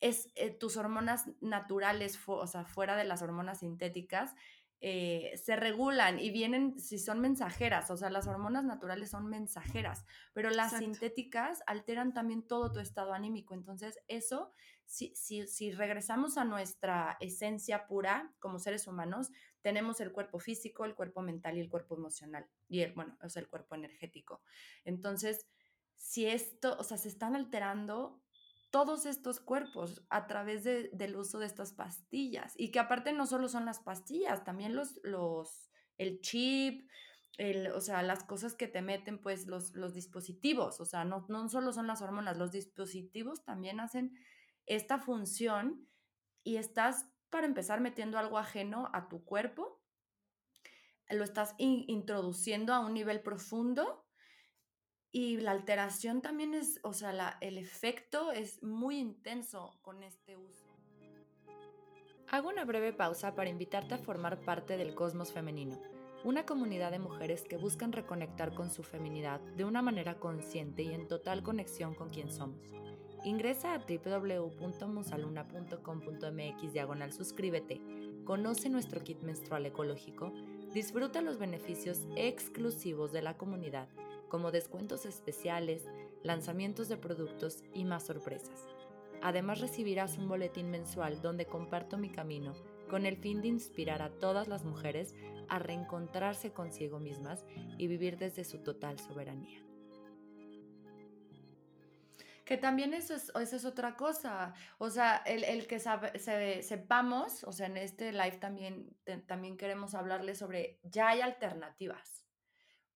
es 0.00 0.30
eh, 0.36 0.50
tus 0.50 0.76
hormonas 0.76 1.26
naturales, 1.40 2.18
o 2.26 2.46
sea, 2.46 2.64
fuera 2.64 2.96
de 2.96 3.04
las 3.04 3.22
hormonas 3.22 3.60
sintéticas, 3.60 4.34
eh, 4.80 5.32
se 5.42 5.56
regulan 5.56 6.20
y 6.20 6.30
vienen, 6.30 6.78
si 6.78 7.00
son 7.00 7.18
mensajeras, 7.20 7.90
o 7.90 7.96
sea, 7.96 8.10
las 8.10 8.28
hormonas 8.28 8.64
naturales 8.64 9.10
son 9.10 9.26
mensajeras, 9.26 10.06
pero 10.32 10.50
las 10.50 10.78
sintéticas 10.78 11.64
alteran 11.66 12.14
también 12.14 12.46
todo 12.46 12.70
tu 12.70 12.78
estado 12.78 13.12
anímico. 13.12 13.54
Entonces, 13.54 13.98
eso, 14.06 14.52
si, 14.88 15.14
si, 15.14 15.46
si 15.46 15.70
regresamos 15.70 16.38
a 16.38 16.44
nuestra 16.44 17.18
esencia 17.20 17.86
pura 17.86 18.34
como 18.38 18.58
seres 18.58 18.86
humanos, 18.86 19.30
tenemos 19.60 20.00
el 20.00 20.12
cuerpo 20.12 20.38
físico, 20.38 20.86
el 20.86 20.94
cuerpo 20.94 21.20
mental 21.20 21.58
y 21.58 21.60
el 21.60 21.68
cuerpo 21.68 21.94
emocional, 21.94 22.48
y 22.68 22.80
el, 22.80 22.94
bueno, 22.94 23.16
o 23.22 23.28
sea, 23.28 23.42
el 23.42 23.48
cuerpo 23.48 23.74
energético. 23.74 24.40
Entonces, 24.86 25.46
si 25.94 26.26
esto, 26.26 26.74
o 26.78 26.84
sea, 26.84 26.96
se 26.96 27.08
están 27.08 27.36
alterando 27.36 28.22
todos 28.70 29.04
estos 29.04 29.40
cuerpos 29.40 30.06
a 30.08 30.26
través 30.26 30.64
del 30.64 31.16
uso 31.16 31.38
de 31.38 31.46
estas 31.46 31.72
pastillas. 31.72 32.54
Y 32.56 32.70
que 32.70 32.78
aparte 32.78 33.12
no 33.12 33.26
solo 33.26 33.48
son 33.48 33.66
las 33.66 33.80
pastillas, 33.80 34.44
también 34.44 34.74
los, 34.74 35.00
los, 35.02 35.70
el 35.98 36.20
chip, 36.20 36.88
el, 37.36 37.68
o 37.72 37.80
sea, 37.80 38.02
las 38.02 38.24
cosas 38.24 38.54
que 38.54 38.68
te 38.68 38.82
meten, 38.82 39.20
pues 39.20 39.46
los, 39.46 39.74
los 39.74 39.94
dispositivos, 39.94 40.80
o 40.80 40.84
sea, 40.86 41.04
no, 41.04 41.26
no 41.28 41.48
solo 41.48 41.72
son 41.72 41.86
las 41.86 42.02
hormonas, 42.02 42.38
los 42.38 42.52
dispositivos 42.52 43.44
también 43.44 43.80
hacen 43.80 44.18
esta 44.68 44.98
función 44.98 45.88
y 46.44 46.56
estás, 46.56 47.10
para 47.30 47.46
empezar, 47.46 47.80
metiendo 47.80 48.18
algo 48.18 48.38
ajeno 48.38 48.90
a 48.92 49.08
tu 49.08 49.24
cuerpo, 49.24 49.82
lo 51.10 51.24
estás 51.24 51.54
introduciendo 51.58 52.74
a 52.74 52.80
un 52.80 52.94
nivel 52.94 53.20
profundo 53.22 54.06
y 55.10 55.38
la 55.38 55.52
alteración 55.52 56.20
también 56.20 56.54
es, 56.54 56.80
o 56.82 56.92
sea, 56.92 57.38
el 57.40 57.56
efecto 57.56 58.30
es 58.30 58.62
muy 58.62 58.98
intenso 58.98 59.78
con 59.82 60.02
este 60.02 60.36
uso. 60.36 60.68
Hago 62.30 62.50
una 62.50 62.66
breve 62.66 62.92
pausa 62.92 63.34
para 63.34 63.48
invitarte 63.48 63.94
a 63.94 63.98
formar 63.98 64.44
parte 64.44 64.76
del 64.76 64.94
Cosmos 64.94 65.32
Femenino, 65.32 65.80
una 66.24 66.44
comunidad 66.44 66.90
de 66.90 66.98
mujeres 66.98 67.44
que 67.44 67.56
buscan 67.56 67.92
reconectar 67.92 68.54
con 68.54 68.70
su 68.70 68.82
feminidad 68.82 69.40
de 69.40 69.64
una 69.64 69.80
manera 69.80 70.20
consciente 70.20 70.82
y 70.82 70.92
en 70.92 71.08
total 71.08 71.42
conexión 71.42 71.94
con 71.94 72.10
quien 72.10 72.30
somos. 72.30 72.60
Ingresa 73.24 73.74
a 73.74 73.78
www.musaluna.com.mx 73.78 76.72
diagonal 76.72 77.12
suscríbete, 77.12 77.80
conoce 78.24 78.68
nuestro 78.68 79.02
kit 79.02 79.22
menstrual 79.22 79.66
ecológico, 79.66 80.32
disfruta 80.72 81.20
los 81.20 81.36
beneficios 81.38 82.06
exclusivos 82.16 83.10
de 83.12 83.22
la 83.22 83.36
comunidad 83.36 83.88
como 84.28 84.52
descuentos 84.52 85.04
especiales, 85.04 85.84
lanzamientos 86.22 86.88
de 86.88 86.96
productos 86.96 87.64
y 87.74 87.84
más 87.84 88.06
sorpresas. 88.06 88.66
Además 89.20 89.60
recibirás 89.60 90.16
un 90.16 90.28
boletín 90.28 90.70
mensual 90.70 91.20
donde 91.20 91.46
comparto 91.46 91.98
mi 91.98 92.10
camino 92.10 92.54
con 92.88 93.04
el 93.04 93.16
fin 93.16 93.42
de 93.42 93.48
inspirar 93.48 94.00
a 94.00 94.10
todas 94.10 94.46
las 94.48 94.64
mujeres 94.64 95.14
a 95.48 95.58
reencontrarse 95.58 96.52
consigo 96.52 97.00
mismas 97.00 97.44
y 97.78 97.88
vivir 97.88 98.16
desde 98.16 98.44
su 98.44 98.58
total 98.58 98.98
soberanía. 98.98 99.67
Que 102.48 102.56
también 102.56 102.94
eso 102.94 103.14
es, 103.14 103.30
eso 103.42 103.56
es 103.56 103.64
otra 103.66 103.94
cosa. 103.94 104.54
O 104.78 104.88
sea, 104.88 105.18
el, 105.26 105.66
que 105.66 105.78
sepamos, 106.62 107.44
o 107.44 107.52
sea, 107.52 107.66
en 107.66 107.76
este 107.76 108.10
live 108.10 108.38
también, 108.38 108.96
también 109.26 109.58
queremos 109.58 109.94
hablarles 109.94 110.38
sobre, 110.38 110.80
ya 110.82 111.10
hay 111.10 111.20
alternativas 111.20 112.24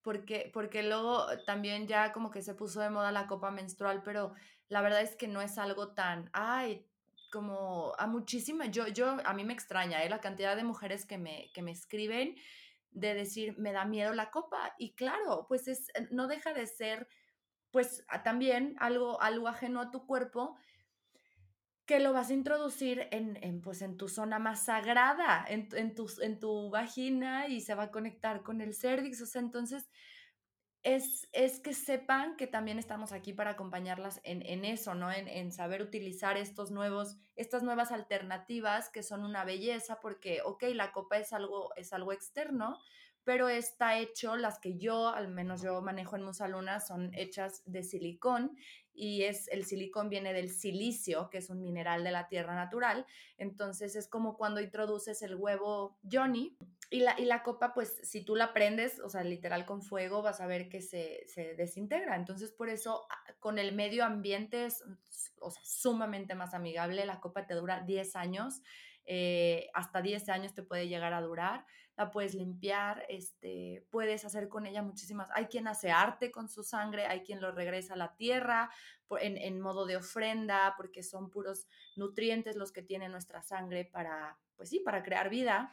porque, 0.00 0.50
porque 0.54 0.82
luego 0.82 1.26
también 1.44 1.86
ya 1.86 2.12
como 2.12 2.30
que 2.30 2.40
se 2.40 2.54
puso 2.54 2.80
de 2.80 2.88
moda 2.88 3.12
la 3.12 3.26
copa 3.26 3.50
menstrual, 3.50 4.02
pero 4.02 4.32
la 4.70 4.80
verdad 4.80 5.02
es 5.02 5.16
que 5.16 5.28
no 5.28 5.42
es 5.42 5.58
algo 5.58 5.92
tan, 5.92 6.30
ay, 6.32 6.86
como 7.30 7.92
a 7.98 8.06
muchísimas, 8.06 8.70
yo, 8.70 8.88
yo, 8.88 9.18
a 9.22 9.34
mí 9.34 9.44
me 9.44 9.52
extraña, 9.52 10.02
¿eh? 10.02 10.08
La 10.08 10.22
cantidad 10.22 10.56
de 10.56 10.64
mujeres 10.64 11.04
que 11.04 11.18
me, 11.18 11.50
que 11.52 11.60
me 11.60 11.72
escriben 11.72 12.36
de 12.90 13.12
decir, 13.12 13.54
me 13.58 13.72
da 13.72 13.84
miedo 13.84 14.14
la 14.14 14.30
copa. 14.30 14.74
Y 14.78 14.94
claro, 14.94 15.44
pues 15.46 15.68
es, 15.68 15.92
no 16.10 16.26
deja 16.26 16.54
de 16.54 16.66
ser, 16.66 17.06
pues 17.72 18.06
también 18.22 18.76
algo, 18.78 19.20
algo 19.20 19.48
ajeno 19.48 19.80
a 19.80 19.90
tu 19.90 20.06
cuerpo 20.06 20.56
que 21.86 21.98
lo 21.98 22.12
vas 22.12 22.30
a 22.30 22.34
introducir 22.34 23.08
en, 23.10 23.38
en, 23.42 23.60
pues, 23.60 23.82
en 23.82 23.96
tu 23.96 24.08
zona 24.08 24.38
más 24.38 24.66
sagrada, 24.66 25.44
en, 25.48 25.68
en, 25.72 25.94
tu, 25.94 26.08
en 26.20 26.38
tu 26.38 26.70
vagina 26.70 27.48
y 27.48 27.60
se 27.60 27.74
va 27.74 27.84
a 27.84 27.90
conectar 27.90 28.42
con 28.42 28.60
el 28.60 28.74
cervix. 28.74 29.20
O 29.20 29.26
sea, 29.26 29.40
entonces 29.40 29.90
es, 30.82 31.28
es 31.32 31.60
que 31.60 31.74
sepan 31.74 32.36
que 32.36 32.46
también 32.46 32.78
estamos 32.78 33.12
aquí 33.12 33.32
para 33.32 33.50
acompañarlas 33.50 34.20
en, 34.22 34.42
en 34.46 34.64
eso, 34.64 34.94
¿no? 34.94 35.10
En, 35.10 35.28
en, 35.28 35.50
saber 35.50 35.82
utilizar 35.82 36.36
estos 36.36 36.70
nuevos, 36.70 37.16
estas 37.36 37.62
nuevas 37.62 37.90
alternativas 37.90 38.88
que 38.88 39.02
son 39.02 39.24
una 39.24 39.44
belleza, 39.44 40.00
porque, 40.00 40.40
ok, 40.44 40.64
la 40.74 40.92
copa 40.92 41.18
es 41.18 41.32
algo, 41.32 41.74
es 41.76 41.92
algo 41.92 42.12
externo, 42.12 42.78
pero 43.24 43.48
está 43.48 43.98
hecho, 43.98 44.36
las 44.36 44.58
que 44.58 44.78
yo, 44.78 45.08
al 45.08 45.28
menos 45.28 45.62
yo 45.62 45.80
manejo 45.80 46.16
en 46.16 46.24
Musaluna, 46.24 46.80
son 46.80 47.14
hechas 47.14 47.62
de 47.66 47.82
silicón 47.82 48.56
y 48.94 49.22
es 49.22 49.48
el 49.48 49.64
silicón 49.64 50.08
viene 50.08 50.32
del 50.32 50.50
silicio, 50.50 51.30
que 51.30 51.38
es 51.38 51.48
un 51.48 51.62
mineral 51.62 52.04
de 52.04 52.10
la 52.10 52.28
tierra 52.28 52.54
natural. 52.54 53.06
Entonces 53.38 53.96
es 53.96 54.08
como 54.08 54.36
cuando 54.36 54.60
introduces 54.60 55.22
el 55.22 55.34
huevo 55.34 55.98
Johnny 56.10 56.56
y 56.90 57.00
la, 57.00 57.18
y 57.18 57.24
la 57.24 57.42
copa, 57.42 57.72
pues 57.72 58.00
si 58.02 58.22
tú 58.22 58.36
la 58.36 58.52
prendes, 58.52 59.00
o 59.00 59.08
sea, 59.08 59.24
literal 59.24 59.64
con 59.64 59.82
fuego, 59.82 60.20
vas 60.22 60.40
a 60.40 60.46
ver 60.46 60.68
que 60.68 60.82
se, 60.82 61.24
se 61.26 61.54
desintegra. 61.54 62.16
Entonces 62.16 62.52
por 62.52 62.68
eso 62.68 63.06
ah, 63.08 63.34
con 63.40 63.58
el 63.58 63.72
medio 63.72 64.04
ambiente 64.04 64.66
es 64.66 64.84
o 65.40 65.50
sea, 65.50 65.62
sumamente 65.64 66.34
más 66.34 66.52
amigable. 66.52 67.06
La 67.06 67.20
copa 67.20 67.46
te 67.46 67.54
dura 67.54 67.80
10 67.80 68.16
años, 68.16 68.62
eh, 69.06 69.68
hasta 69.74 70.02
10 70.02 70.28
años 70.28 70.54
te 70.54 70.62
puede 70.62 70.88
llegar 70.88 71.14
a 71.14 71.22
durar 71.22 71.64
la 71.96 72.10
puedes 72.10 72.34
limpiar, 72.34 73.04
este, 73.08 73.86
puedes 73.90 74.24
hacer 74.24 74.48
con 74.48 74.66
ella 74.66 74.82
muchísimas. 74.82 75.30
Hay 75.34 75.46
quien 75.46 75.68
hace 75.68 75.90
arte 75.90 76.30
con 76.30 76.48
su 76.48 76.62
sangre, 76.64 77.06
hay 77.06 77.22
quien 77.22 77.40
lo 77.40 77.52
regresa 77.52 77.94
a 77.94 77.98
la 77.98 78.16
tierra 78.16 78.70
en, 79.20 79.36
en 79.36 79.60
modo 79.60 79.84
de 79.84 79.96
ofrenda, 79.96 80.74
porque 80.76 81.02
son 81.02 81.30
puros 81.30 81.66
nutrientes 81.96 82.56
los 82.56 82.72
que 82.72 82.82
tiene 82.82 83.08
nuestra 83.08 83.42
sangre 83.42 83.84
para, 83.84 84.38
pues 84.56 84.70
sí, 84.70 84.80
para 84.80 85.02
crear 85.02 85.28
vida. 85.28 85.72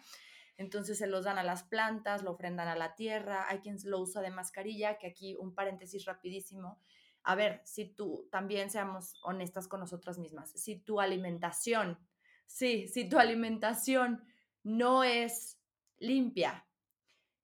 Entonces 0.57 0.97
se 0.97 1.07
los 1.07 1.23
dan 1.23 1.37
a 1.37 1.43
las 1.43 1.63
plantas, 1.63 2.21
lo 2.21 2.31
ofrendan 2.31 2.67
a 2.67 2.75
la 2.75 2.93
tierra, 2.95 3.45
hay 3.47 3.59
quien 3.59 3.77
lo 3.85 4.01
usa 4.01 4.21
de 4.21 4.29
mascarilla, 4.29 4.97
que 4.97 5.07
aquí 5.07 5.35
un 5.35 5.55
paréntesis 5.55 6.03
rapidísimo. 6.03 6.81
A 7.23 7.35
ver, 7.35 7.61
si 7.63 7.85
tú 7.85 8.27
también 8.29 8.69
seamos 8.69 9.13
honestas 9.23 9.69
con 9.69 9.79
nosotras 9.79 10.17
mismas, 10.17 10.51
si 10.51 10.77
tu 10.77 10.99
alimentación, 10.99 11.97
sí, 12.45 12.89
si 12.89 13.07
tu 13.07 13.19
alimentación 13.19 14.21
no 14.63 15.05
es 15.05 15.58
limpia, 15.99 16.67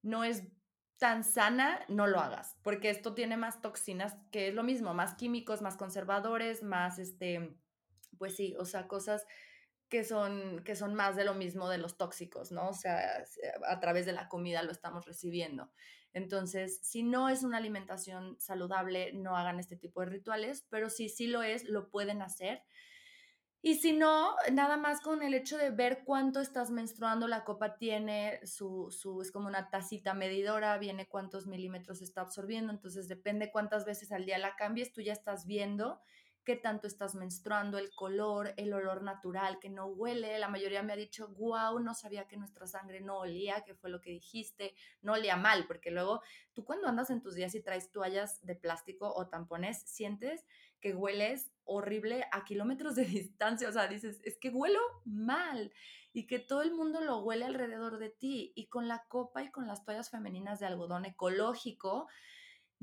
no 0.02 0.24
es 0.24 0.44
tan 0.98 1.24
sana, 1.24 1.86
no 1.90 2.08
lo 2.08 2.20
hagas, 2.20 2.58
porque 2.64 2.90
esto 2.90 3.14
tiene 3.14 3.38
más 3.38 3.62
toxinas, 3.62 4.16
que 4.32 4.48
es 4.48 4.54
lo 4.54 4.64
mismo, 4.64 4.94
más 4.94 5.16
químicos, 5.16 5.62
más 5.62 5.78
conservadores, 5.78 6.64
más, 6.64 7.00
este, 7.00 7.58
pues 8.18 8.36
sí, 8.36 8.56
o 8.58 8.66
sea, 8.66 8.88
cosas 8.88 9.26
que 9.90 10.04
son, 10.04 10.64
que 10.64 10.76
son 10.76 10.96
más 10.96 11.16
de 11.16 11.26
lo 11.26 11.34
mismo 11.36 11.70
de 11.70 11.78
los 11.78 11.98
tóxicos, 11.98 12.52
¿no? 12.52 12.70
O 12.70 12.74
sea, 12.74 13.24
a 13.68 13.80
través 13.80 14.06
de 14.06 14.14
la 14.14 14.30
comida 14.30 14.64
lo 14.64 14.72
estamos 14.72 15.06
recibiendo. 15.06 15.72
Entonces, 16.14 16.80
si 16.82 17.04
no 17.04 17.30
es 17.30 17.44
una 17.44 17.58
alimentación 17.58 18.40
saludable, 18.40 19.12
no 19.14 19.36
hagan 19.36 19.60
este 19.60 19.76
tipo 19.76 20.00
de 20.00 20.08
rituales, 20.08 20.66
pero 20.70 20.90
si 20.90 21.10
sí 21.10 21.28
lo 21.28 21.44
es, 21.44 21.66
lo 21.66 21.90
pueden 21.90 22.22
hacer 22.22 22.64
y 23.68 23.74
si 23.78 23.94
no, 23.94 24.36
nada 24.54 24.78
más 24.78 25.02
con 25.02 25.24
el 25.24 25.34
hecho 25.34 25.58
de 25.58 25.72
ver 25.72 26.04
cuánto 26.06 26.40
estás 26.40 26.70
menstruando, 26.70 27.28
la 27.28 27.44
copa 27.44 27.80
tiene 27.80 28.40
su, 28.46 28.92
su, 28.92 29.24
es 29.24 29.32
como 29.32 29.48
una 29.48 29.72
tacita 29.72 30.14
medidora, 30.14 30.78
viene 30.78 31.08
cuántos 31.08 31.48
milímetros 31.48 32.04
está 32.04 32.22
absorbiendo, 32.22 32.72
entonces 32.72 33.08
depende 33.08 33.50
cuántas 33.52 33.84
veces 33.84 34.12
al 34.12 34.24
día 34.28 34.38
la 34.38 34.56
cambies, 34.56 34.94
tú 34.94 35.02
ya 35.02 35.14
estás 35.14 35.48
viendo 35.48 36.00
qué 36.46 36.56
tanto 36.56 36.88
estás 36.88 37.16
menstruando, 37.16 37.78
el 37.78 37.94
color, 37.94 38.54
el 38.56 38.74
olor 38.74 39.04
natural, 39.04 39.60
que 39.60 39.70
no 39.70 39.88
huele. 39.88 40.40
La 40.40 40.48
mayoría 40.48 40.84
me 40.84 40.94
ha 40.94 40.96
dicho, 40.96 41.28
wow, 41.30 41.80
no 41.80 41.94
sabía 41.94 42.28
que 42.28 42.38
nuestra 42.38 42.68
sangre 42.68 43.02
no 43.02 43.18
olía, 43.18 43.64
que 43.66 43.76
fue 43.76 43.90
lo 43.90 44.00
que 44.00 44.12
dijiste, 44.12 44.76
no 45.02 45.14
olía 45.14 45.36
mal, 45.36 45.66
porque 45.68 45.92
luego 45.92 46.22
tú 46.54 46.64
cuando 46.64 46.88
andas 46.88 47.10
en 47.10 47.22
tus 47.22 47.36
días 47.36 47.56
y 47.56 47.62
traes 47.62 47.92
toallas 47.92 48.46
de 48.46 48.56
plástico 48.56 49.12
o 49.14 49.28
tampones, 49.28 49.82
sientes 49.82 50.46
que 50.80 50.94
hueles 50.94 51.52
horrible 51.64 52.26
a 52.32 52.46
kilómetros 52.46 52.96
de 52.96 53.06
distancia, 53.06 53.68
o 53.68 53.72
sea, 53.72 53.88
dices, 53.88 54.22
es 54.24 54.38
que 54.38 54.50
huelo 54.50 54.80
mal 55.04 55.74
y 56.14 56.28
que 56.28 56.40
todo 56.40 56.62
el 56.62 56.74
mundo 56.74 57.02
lo 57.02 57.20
huele 57.20 57.46
alrededor 57.46 57.98
de 57.98 58.10
ti 58.10 58.54
y 58.56 58.68
con 58.68 58.88
la 58.88 59.06
copa 59.08 59.44
y 59.44 59.52
con 59.52 59.68
las 59.68 59.84
toallas 59.84 60.12
femeninas 60.12 60.60
de 60.60 60.68
algodón 60.68 61.06
ecológico, 61.06 62.08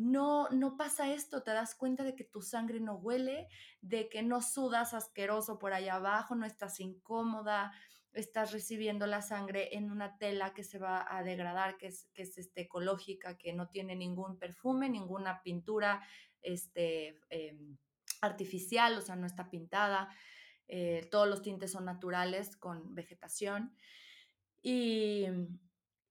no, 0.03 0.49
no 0.51 0.77
pasa 0.77 1.13
esto, 1.13 1.43
te 1.43 1.53
das 1.53 1.75
cuenta 1.75 2.03
de 2.03 2.15
que 2.15 2.25
tu 2.25 2.43
sangre 2.43 2.81
no 2.81 2.95
huele, 2.95 3.49
de 3.81 4.09
que 4.09 4.23
no 4.23 4.43
sudas 4.43 4.95
asqueroso 4.95 5.59
por 5.59 5.73
allá 5.73 5.95
abajo, 5.95 6.35
no 6.35 6.45
estás 6.45 6.81
incómoda, 6.81 7.73
estás 8.13 8.53
recibiendo 8.53 9.07
la 9.07 9.23
sangre 9.23 9.77
en 9.77 9.91
una 9.91 10.19
tela 10.19 10.53
que 10.53 10.65
se 10.65 10.79
va 10.79 11.07
a 11.09 11.23
degradar, 11.23 11.77
que 11.79 11.87
es, 11.87 12.09
que 12.15 12.23
es 12.23 12.37
este, 12.37 12.63
ecológica, 12.63 13.39
que 13.39 13.53
no 13.53 13.69
tiene 13.69 13.97
ningún 13.97 14.39
perfume, 14.39 14.89
ninguna 14.89 15.43
pintura, 15.43 16.03
este, 16.43 17.21
em, 17.31 17.77
artificial, 18.21 18.99
o 18.99 19.01
sea, 19.01 19.17
no 19.17 19.27
está 19.27 19.51
pintada. 19.51 20.15
Eh, 20.69 21.07
todos 21.11 21.29
los 21.29 21.43
tintes 21.43 21.73
son 21.73 21.85
naturales 21.85 22.57
con 22.57 22.95
vegetación. 22.95 23.77
Y, 24.63 25.27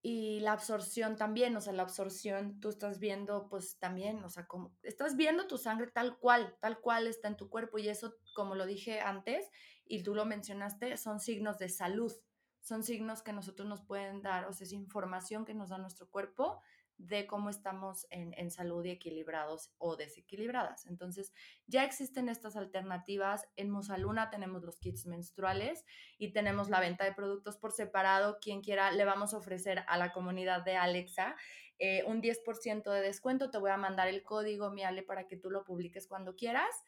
y, 0.02 0.40
la 0.40 0.52
absorción 0.52 1.16
también, 1.16 1.56
o 1.56 1.60
sea, 1.60 1.72
la 1.72 1.84
absorción 1.84 2.58
tú 2.60 2.68
estás 2.68 2.98
viendo, 2.98 3.48
pues 3.48 3.78
también, 3.78 4.22
o 4.24 4.28
sea, 4.28 4.46
como 4.46 4.74
estás 4.82 5.16
viendo 5.16 5.46
tu 5.46 5.58
sangre 5.58 5.86
tal 5.86 6.18
cual, 6.18 6.56
tal 6.60 6.80
cual 6.80 7.06
está 7.06 7.28
en 7.28 7.36
tu 7.36 7.48
cuerpo. 7.48 7.78
Y 7.78 7.88
eso, 7.88 8.14
como 8.34 8.54
lo 8.54 8.66
dije 8.66 9.00
antes, 9.00 9.48
y 9.86 10.02
tú 10.02 10.14
lo 10.14 10.24
mencionaste, 10.24 10.96
son 10.96 11.20
signos 11.20 11.58
de 11.58 11.68
salud. 11.68 12.12
Son 12.60 12.82
signos 12.84 13.22
que 13.22 13.32
nosotros 13.32 13.68
nos 13.68 13.82
pueden 13.82 14.22
dar, 14.22 14.46
o 14.46 14.52
sea, 14.52 14.64
es 14.64 14.72
información 14.72 15.44
que 15.44 15.54
nos 15.54 15.70
da 15.70 15.78
nuestro 15.78 16.08
cuerpo 16.08 16.60
de 17.06 17.26
cómo 17.26 17.50
estamos 17.50 18.06
en, 18.10 18.50
salud 18.50 18.84
y 18.84 18.90
equilibrados 18.90 19.72
o 19.78 19.96
desequilibradas. 19.96 20.86
Entonces, 20.86 21.32
ya 21.66 21.84
existen 21.84 22.28
estas 22.28 22.56
alternativas. 22.56 23.48
En 23.56 23.70
Musaluna 23.70 24.30
tenemos 24.30 24.62
los 24.62 24.78
kits 24.78 25.06
menstruales 25.06 25.84
y 26.18 26.32
tenemos 26.32 26.70
la 26.70 26.80
venta 26.80 27.04
de 27.04 27.12
productos 27.12 27.56
por 27.56 27.72
separado. 27.72 28.38
Quien 28.40 28.62
quiera, 28.62 28.92
le 28.92 29.04
vamos 29.04 29.34
a 29.34 29.38
ofrecer 29.38 29.84
a 29.88 29.98
la 29.98 30.12
comunidad 30.12 30.64
de 30.64 30.76
Alexa 30.76 31.34
eh, 31.78 32.04
un 32.06 32.22
10% 32.22 32.90
de 32.90 33.00
descuento. 33.00 33.50
Te 33.50 33.58
voy 33.58 33.70
a 33.70 33.76
mandar 33.76 34.08
el 34.08 34.22
código, 34.22 34.70
mi 34.70 34.84
Ale, 34.84 35.02
para 35.02 35.26
que 35.26 35.36
tú 35.36 35.50
lo 35.50 35.64
publiques 35.64 36.06
cuando 36.06 36.36
quieras. 36.36 36.84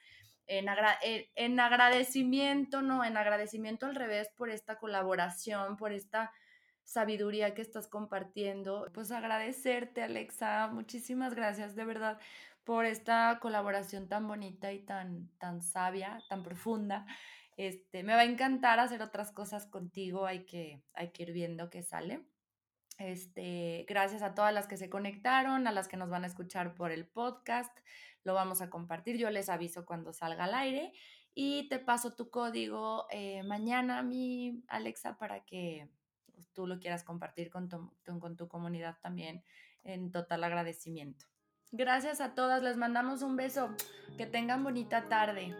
en, 0.47 0.67
en, 1.35 1.61
agradecimiento, 1.61 2.83
no, 2.83 3.05
en 3.05 3.17
agradecimiento 3.17 3.87
al 3.87 3.95
revés 3.95 4.31
por 4.37 4.51
esta 4.51 4.77
colaboración, 4.77 5.77
por 5.77 5.93
esta 5.93 6.31
sabiduría 6.85 7.55
que 7.55 7.63
estás 7.63 7.89
compartiendo. 7.89 8.91
Pues 8.93 9.11
agradecerte, 9.11 10.03
Alexa, 10.03 10.69
muchísimas 10.69 11.35
gracias 11.35 11.75
de 11.75 11.85
verdad 11.85 12.21
por 12.65 12.87
esta 12.87 13.39
colaboración 13.41 14.09
tan 14.09 14.27
bonita 14.27 14.73
y 14.73 14.81
tan, 14.81 15.29
tan 15.39 15.63
sabia, 15.63 16.23
tan 16.29 16.43
profunda. 16.43 17.07
Este, 17.57 18.03
me 18.03 18.15
va 18.15 18.21
a 18.21 18.25
encantar 18.25 18.81
hacer 18.81 19.03
otras 19.03 19.31
cosas 19.33 19.67
contigo, 19.67 20.27
hay 20.27 20.45
que, 20.45 20.83
hay 20.95 21.11
que 21.11 21.25
ir 21.25 21.33
viendo 21.33 21.71
qué 21.71 21.83
sale. 21.83 22.27
Este, 22.99 23.85
gracias 23.89 24.23
a 24.23 24.35
todas 24.35 24.55
las 24.55 24.67
que 24.67 24.77
se 24.77 24.89
conectaron, 24.89 25.67
a 25.67 25.73
las 25.73 25.89
que 25.89 25.97
nos 25.97 26.11
van 26.11 26.25
a 26.25 26.29
escuchar 26.29 26.75
por 26.75 26.91
el 26.91 27.07
podcast. 27.07 27.77
Lo 28.23 28.35
vamos 28.35 28.63
a 28.63 28.71
compartir. 28.71 29.19
Yo 29.19 29.31
les 29.31 29.49
aviso 29.49 29.85
cuando 29.85 30.13
salga 30.13 30.45
al 30.45 30.55
aire 30.55 30.93
y 31.35 31.69
te 31.69 31.79
paso 31.79 32.15
tu 32.15 32.31
código 32.31 33.07
eh, 33.11 33.43
mañana, 33.43 34.03
mi 34.03 34.63
Alexa, 34.69 35.19
para 35.19 35.45
que 35.45 35.89
tú 36.55 36.67
lo 36.67 36.79
quieras 36.79 37.05
compartir 37.05 37.51
con 37.51 37.69
con 37.69 38.37
tu 38.37 38.49
comunidad 38.49 38.97
también 39.03 39.43
en 39.83 40.11
total 40.11 40.45
agradecimiento. 40.45 41.27
Gracias 41.73 42.21
a 42.21 42.35
todas, 42.35 42.63
les 42.63 42.77
mandamos 42.77 43.23
un 43.23 43.37
beso. 43.37 43.75
Que 44.17 44.27
tengan 44.27 44.63
bonita 44.63 45.09
tarde. 45.09 45.55